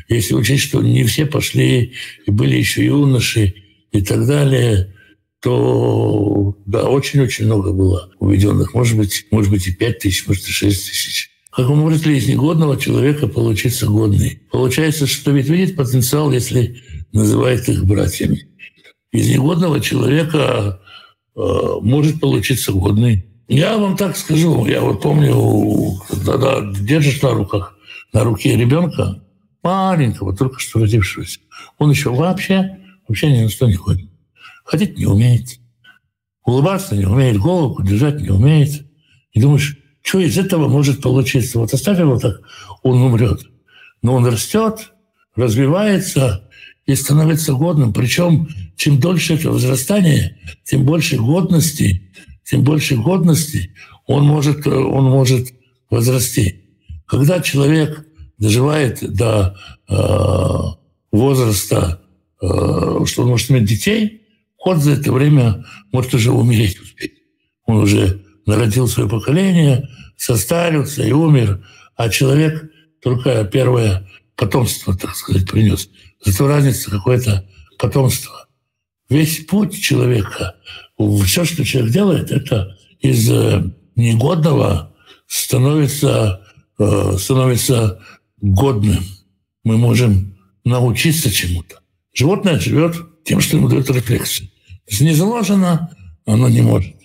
Если 0.08 0.34
учесть, 0.36 0.64
что 0.64 0.82
не 0.82 1.04
все 1.04 1.26
пошли, 1.26 1.94
и 2.26 2.32
были 2.32 2.56
еще 2.58 2.86
юноши 2.86 3.54
и 3.92 4.02
так 4.02 4.26
далее, 4.26 4.94
то 5.42 6.56
да, 6.66 6.90
очень-очень 6.90 7.46
много 7.46 7.72
было 7.72 8.12
уведенных. 8.20 8.74
Может 8.74 8.98
быть, 8.98 9.26
может 9.32 9.52
быть 9.52 9.68
и 9.68 9.74
пять 9.74 10.00
тысяч, 10.00 10.28
может 10.28 10.48
и 10.48 10.52
шесть 10.52 10.88
тысяч. 10.88 11.32
Как 11.52 11.68
мы 11.70 11.78
говорит, 11.78 12.06
из 12.06 12.28
негодного 12.28 12.78
человека 12.78 13.28
получится 13.28 13.88
годный. 13.88 14.42
Получается, 14.52 15.08
что 15.08 15.32
ведь 15.32 15.50
видит 15.50 15.76
потенциал, 15.76 16.32
если 16.32 16.82
называет 17.12 17.68
их 17.70 17.86
братьями. 17.86 18.48
Из 19.12 19.30
негодного 19.30 19.80
человека 19.80 20.80
э, 21.36 21.42
может 21.82 22.20
получиться 22.20 22.72
годный. 22.72 23.26
Я 23.48 23.78
вам 23.78 23.98
так 23.98 24.16
скажу, 24.16 24.68
я 24.68 24.82
вот 24.82 25.02
помню, 25.02 26.00
когда 26.08 26.62
держишь 26.80 27.22
на 27.24 27.32
руках, 27.32 27.76
на 28.14 28.24
руке 28.24 28.56
ребенка, 28.56 29.24
маленького, 29.64 30.36
только 30.36 30.60
что 30.60 30.80
родившегося, 30.80 31.40
он 31.80 31.90
еще 31.90 32.12
вообще, 32.12 32.78
вообще 33.08 33.32
ни 33.32 33.42
на 33.44 33.50
что 33.50 33.68
не 33.68 33.74
ходит. 33.74 34.09
Ходить 34.70 35.00
не 35.00 35.08
умеет, 35.08 35.60
улыбаться 36.46 36.96
не 36.96 37.06
умеет, 37.06 37.38
голову 37.38 37.82
держать 37.82 38.22
не 38.22 38.30
умеет. 38.30 38.86
И 39.32 39.42
думаешь, 39.42 39.78
что 40.04 40.20
из 40.20 40.38
этого 40.38 40.68
может 40.68 41.02
получиться? 41.02 41.58
Вот 41.58 41.74
оставь 41.74 41.98
его 41.98 42.20
так, 42.20 42.40
он 42.84 43.02
умрет. 43.02 43.42
Но 44.04 44.14
он 44.14 44.28
растет, 44.28 44.94
развивается 45.36 46.48
и 46.86 46.94
становится 46.94 47.54
годным. 47.54 47.94
Причем 47.94 48.48
чем 48.76 49.00
дольше 49.00 49.34
это 49.34 49.50
возрастание, 49.50 50.38
тем 50.64 50.86
больше 50.86 51.18
годности 51.18 52.12
тем 52.50 52.64
больше 52.64 52.96
годности 52.96 53.74
он 54.06 54.24
может, 54.24 54.66
он 54.66 55.06
может 55.06 55.50
возрасти. 55.90 56.66
Когда 57.08 57.42
человек 57.42 58.06
доживает 58.38 59.00
до 59.02 59.56
э, 59.88 59.96
возраста, 61.12 62.02
э, 62.42 62.46
что 63.06 63.24
он 63.24 63.30
может 63.30 63.50
иметь 63.52 63.66
детей, 63.66 64.19
он 64.60 64.80
за 64.80 64.92
это 64.92 65.12
время 65.12 65.66
может 65.92 66.14
уже 66.14 66.32
умереть 66.32 66.80
успеть. 66.80 67.14
Он 67.66 67.78
уже 67.78 68.24
народил 68.46 68.88
свое 68.88 69.10
поколение, 69.10 69.90
состарился 70.18 71.04
и 71.04 71.12
умер, 71.12 71.66
а 71.96 72.10
человек 72.10 72.70
только 73.02 73.44
первое 73.46 74.08
потомство, 74.36 74.96
так 74.98 75.16
сказать, 75.16 75.50
принес. 75.50 75.90
Зато 76.24 76.48
разница 76.48 76.92
какое-то 76.92 77.48
потомство. 77.78 78.48
Весь 79.10 79.46
путь 79.46 79.80
человека 79.82 80.56
все, 81.24 81.46
что 81.46 81.64
человек 81.64 81.92
делает, 81.92 82.32
это 82.32 82.78
из 83.00 83.30
э, 83.32 83.64
негодного 83.96 84.94
становится, 85.28 86.42
э, 86.78 87.18
становится 87.18 88.00
годным. 88.42 89.04
Мы 89.64 89.78
можем 89.78 90.38
научиться 90.66 91.32
чему-то. 91.32 91.80
Животное 92.14 92.60
живет 92.60 92.98
тем, 93.30 93.42
что 93.42 93.58
ему 93.58 93.68
дает 93.68 93.88
рефлексия. 93.92 94.50
Если 94.88 95.04
не 95.04 95.14
заложено, 95.14 95.92
оно 96.26 96.50
не 96.50 96.64
может. 96.64 96.96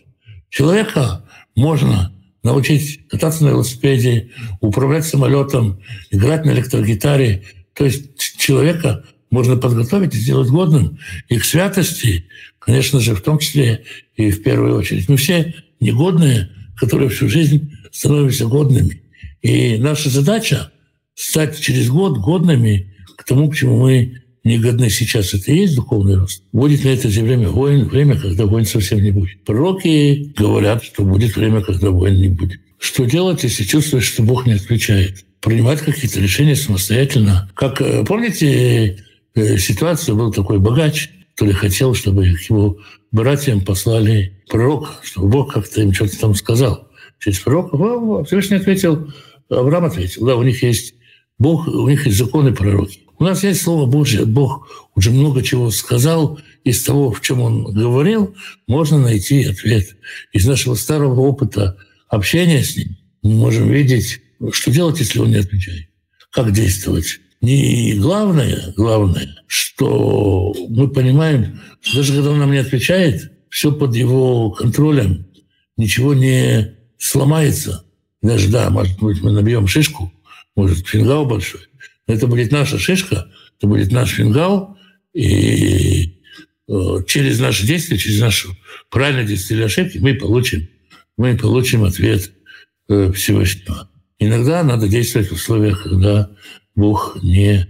Человека 0.48 1.22
можно 1.54 2.14
научить 2.42 3.06
кататься 3.08 3.44
на 3.44 3.50
велосипеде, 3.50 4.30
управлять 4.62 5.04
самолетом, 5.04 5.82
играть 6.10 6.46
на 6.46 6.52
электрогитаре. 6.52 7.44
То 7.74 7.84
есть 7.84 8.38
человека 8.38 9.04
можно 9.30 9.58
подготовить 9.58 10.14
и 10.14 10.18
сделать 10.18 10.48
годным 10.48 10.98
и 11.28 11.38
к 11.38 11.44
святости, 11.44 12.24
конечно 12.58 13.00
же, 13.00 13.14
в 13.14 13.20
том 13.20 13.38
числе 13.38 13.84
и 14.16 14.30
в 14.30 14.42
первую 14.42 14.78
очередь. 14.78 15.10
Мы 15.10 15.18
все 15.18 15.54
негодные, 15.78 16.48
которые 16.74 17.10
всю 17.10 17.28
жизнь 17.28 17.70
становимся 17.92 18.46
годными. 18.46 19.02
И 19.42 19.76
наша 19.76 20.08
задача— 20.08 20.72
стать 21.14 21.60
через 21.60 21.90
год 21.90 22.16
годными 22.16 22.94
к 23.18 23.24
тому, 23.24 23.50
к 23.50 23.56
чему 23.56 23.78
мы 23.78 24.23
не 24.44 24.58
годны 24.58 24.90
сейчас. 24.90 25.34
Это 25.34 25.50
и 25.50 25.60
есть 25.60 25.74
духовный 25.74 26.16
рост. 26.16 26.42
Будет 26.52 26.84
ли 26.84 26.92
это 26.92 27.08
время 27.08 27.48
войн, 27.48 27.84
время, 27.86 28.20
когда 28.20 28.44
войн 28.46 28.66
совсем 28.66 29.02
не 29.02 29.10
будет. 29.10 29.42
Пророки 29.44 30.32
говорят, 30.36 30.84
что 30.84 31.02
будет 31.02 31.34
время, 31.34 31.62
когда 31.62 31.90
войн 31.90 32.14
не 32.14 32.28
будет. 32.28 32.60
Что 32.78 33.06
делать, 33.06 33.42
если 33.42 33.64
чувствуешь, 33.64 34.04
что 34.04 34.22
Бог 34.22 34.46
не 34.46 34.52
отвечает? 34.52 35.24
Принимать 35.40 35.80
какие-то 35.80 36.20
решения 36.20 36.54
самостоятельно. 36.54 37.50
Как, 37.54 37.80
э, 37.80 38.04
помните, 38.04 38.98
э, 39.34 39.58
ситуация 39.58 40.14
был 40.14 40.30
такой 40.32 40.58
богач, 40.58 41.10
который 41.34 41.54
хотел, 41.54 41.94
чтобы 41.94 42.26
его 42.26 42.78
братьям 43.10 43.62
послали 43.62 44.42
пророк, 44.50 45.00
чтобы 45.02 45.28
Бог 45.28 45.54
как-то 45.54 45.80
им 45.80 45.92
что-то 45.92 46.18
там 46.18 46.34
сказал. 46.34 46.88
Через 47.18 47.38
пророка 47.40 48.24
Всевышний 48.24 48.58
ответил, 48.58 49.10
Авраам 49.48 49.86
ответил, 49.86 50.26
да, 50.26 50.36
у 50.36 50.42
них 50.42 50.62
есть 50.62 50.94
Бог, 51.38 51.66
у 51.66 51.88
них 51.88 52.06
есть 52.06 52.18
законы 52.18 52.52
пророки. 52.54 53.03
У 53.18 53.24
нас 53.24 53.44
есть 53.44 53.62
Слово 53.62 53.86
Божье. 53.86 54.24
Бог 54.24 54.68
уже 54.94 55.10
много 55.10 55.42
чего 55.42 55.70
сказал. 55.70 56.38
Из 56.64 56.82
того, 56.82 57.12
в 57.12 57.20
чем 57.20 57.40
Он 57.40 57.64
говорил, 57.64 58.34
можно 58.66 58.98
найти 58.98 59.44
ответ. 59.44 59.96
Из 60.32 60.46
нашего 60.46 60.74
старого 60.74 61.20
опыта 61.20 61.76
общения 62.08 62.62
с 62.62 62.76
Ним 62.76 62.96
мы 63.22 63.34
можем 63.34 63.70
видеть, 63.70 64.20
что 64.52 64.70
делать, 64.70 64.98
если 64.98 65.18
Он 65.18 65.30
не 65.30 65.36
отвечает. 65.36 65.88
Как 66.30 66.52
действовать. 66.52 67.20
Не 67.40 67.94
главное, 67.94 68.72
главное, 68.76 69.36
что 69.46 70.54
мы 70.70 70.88
понимаем, 70.88 71.60
что 71.82 71.98
даже 71.98 72.14
когда 72.14 72.30
Он 72.30 72.38
нам 72.38 72.50
не 72.50 72.58
отвечает, 72.58 73.30
все 73.50 73.70
под 73.70 73.94
Его 73.94 74.50
контролем, 74.50 75.26
ничего 75.76 76.14
не 76.14 76.74
сломается. 76.98 77.84
Даже, 78.22 78.48
да, 78.48 78.70
может 78.70 78.98
быть, 78.98 79.20
мы 79.20 79.32
набьем 79.32 79.66
шишку, 79.66 80.10
может, 80.56 80.86
фингал 80.86 81.26
большой, 81.26 81.60
это 82.06 82.26
будет 82.26 82.52
наша 82.52 82.78
шишка, 82.78 83.30
это 83.58 83.66
будет 83.66 83.92
наш 83.92 84.10
фингал, 84.10 84.76
и 85.12 86.20
э, 86.68 86.98
через 87.06 87.40
наши 87.40 87.66
действия, 87.66 87.96
через 87.96 88.20
нашу 88.20 88.56
правильное 88.90 89.24
действие 89.24 89.58
или 89.58 89.66
ошибки 89.66 89.98
мы 89.98 90.14
получим, 90.14 90.68
мы 91.16 91.36
получим 91.36 91.84
ответ 91.84 92.32
э, 92.88 93.12
Всевышнего. 93.12 93.88
Иногда 94.18 94.62
надо 94.62 94.88
действовать 94.88 95.28
в 95.28 95.34
условиях, 95.34 95.84
когда 95.84 96.30
Бог 96.74 97.18
не 97.22 97.66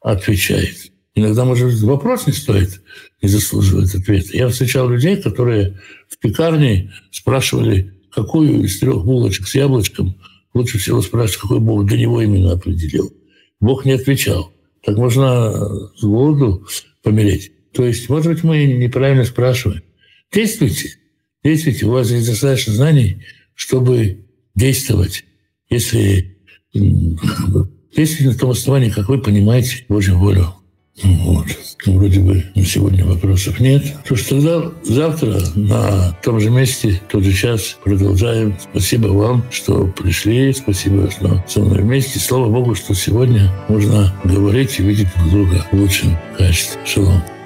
отвечает. 0.00 0.92
Иногда, 1.14 1.44
может 1.44 1.66
быть, 1.66 1.80
вопрос 1.80 2.26
не 2.26 2.32
стоит, 2.32 2.80
не 3.22 3.28
заслуживает 3.28 3.94
ответа. 3.94 4.36
Я 4.36 4.48
встречал 4.48 4.88
людей, 4.88 5.16
которые 5.16 5.80
в 6.08 6.18
пекарне 6.18 6.92
спрашивали, 7.10 7.92
какую 8.12 8.62
из 8.62 8.78
трех 8.78 9.04
булочек 9.04 9.48
с 9.48 9.54
яблочком 9.54 10.16
лучше 10.54 10.78
всего 10.78 11.02
спрашивать, 11.02 11.40
какой 11.40 11.60
Бог 11.60 11.86
для 11.86 11.98
него 11.98 12.22
именно 12.22 12.52
определил. 12.52 13.12
Бог 13.60 13.84
не 13.84 13.92
отвечал. 13.92 14.52
Так 14.84 14.96
можно 14.96 15.52
с 15.96 16.02
голоду 16.02 16.66
помереть. 17.02 17.52
То 17.72 17.84
есть, 17.84 18.08
может 18.08 18.32
быть, 18.32 18.44
мы 18.44 18.64
неправильно 18.64 19.24
спрашиваем. 19.24 19.82
Действуйте. 20.32 20.96
Действуйте. 21.44 21.86
У 21.86 21.90
вас 21.90 22.10
есть 22.10 22.26
достаточно 22.26 22.72
знаний, 22.72 23.24
чтобы 23.54 24.26
действовать. 24.54 25.24
Если 25.68 26.38
действуйте 26.72 28.32
на 28.32 28.38
том 28.38 28.50
основании, 28.50 28.90
как 28.90 29.08
вы 29.08 29.20
понимаете 29.20 29.84
Божью 29.88 30.18
волю. 30.18 30.54
Вот. 31.02 31.46
Вроде 31.86 32.20
бы 32.20 32.44
на 32.54 32.64
сегодня 32.64 33.04
вопросов 33.04 33.60
нет. 33.60 33.84
То 34.06 34.16
что 34.16 34.30
тогда 34.30 34.72
завтра 34.82 35.40
на 35.54 36.12
том 36.22 36.40
же 36.40 36.50
месте, 36.50 37.00
тот 37.08 37.22
же 37.22 37.32
час 37.32 37.78
продолжаем. 37.84 38.56
Спасибо 38.70 39.08
вам, 39.08 39.44
что 39.50 39.86
пришли. 39.86 40.52
Спасибо, 40.52 41.10
что 41.10 41.42
со 41.48 41.60
мной 41.60 41.82
вместе. 41.82 42.18
Слава 42.18 42.48
Богу, 42.48 42.74
что 42.74 42.94
сегодня 42.94 43.52
можно 43.68 44.12
говорить 44.24 44.78
и 44.80 44.82
видеть 44.82 45.08
друг 45.16 45.30
друга 45.30 45.66
в 45.70 45.76
лучшем 45.76 46.16
качестве. 46.36 46.78
Шалом. 46.84 47.37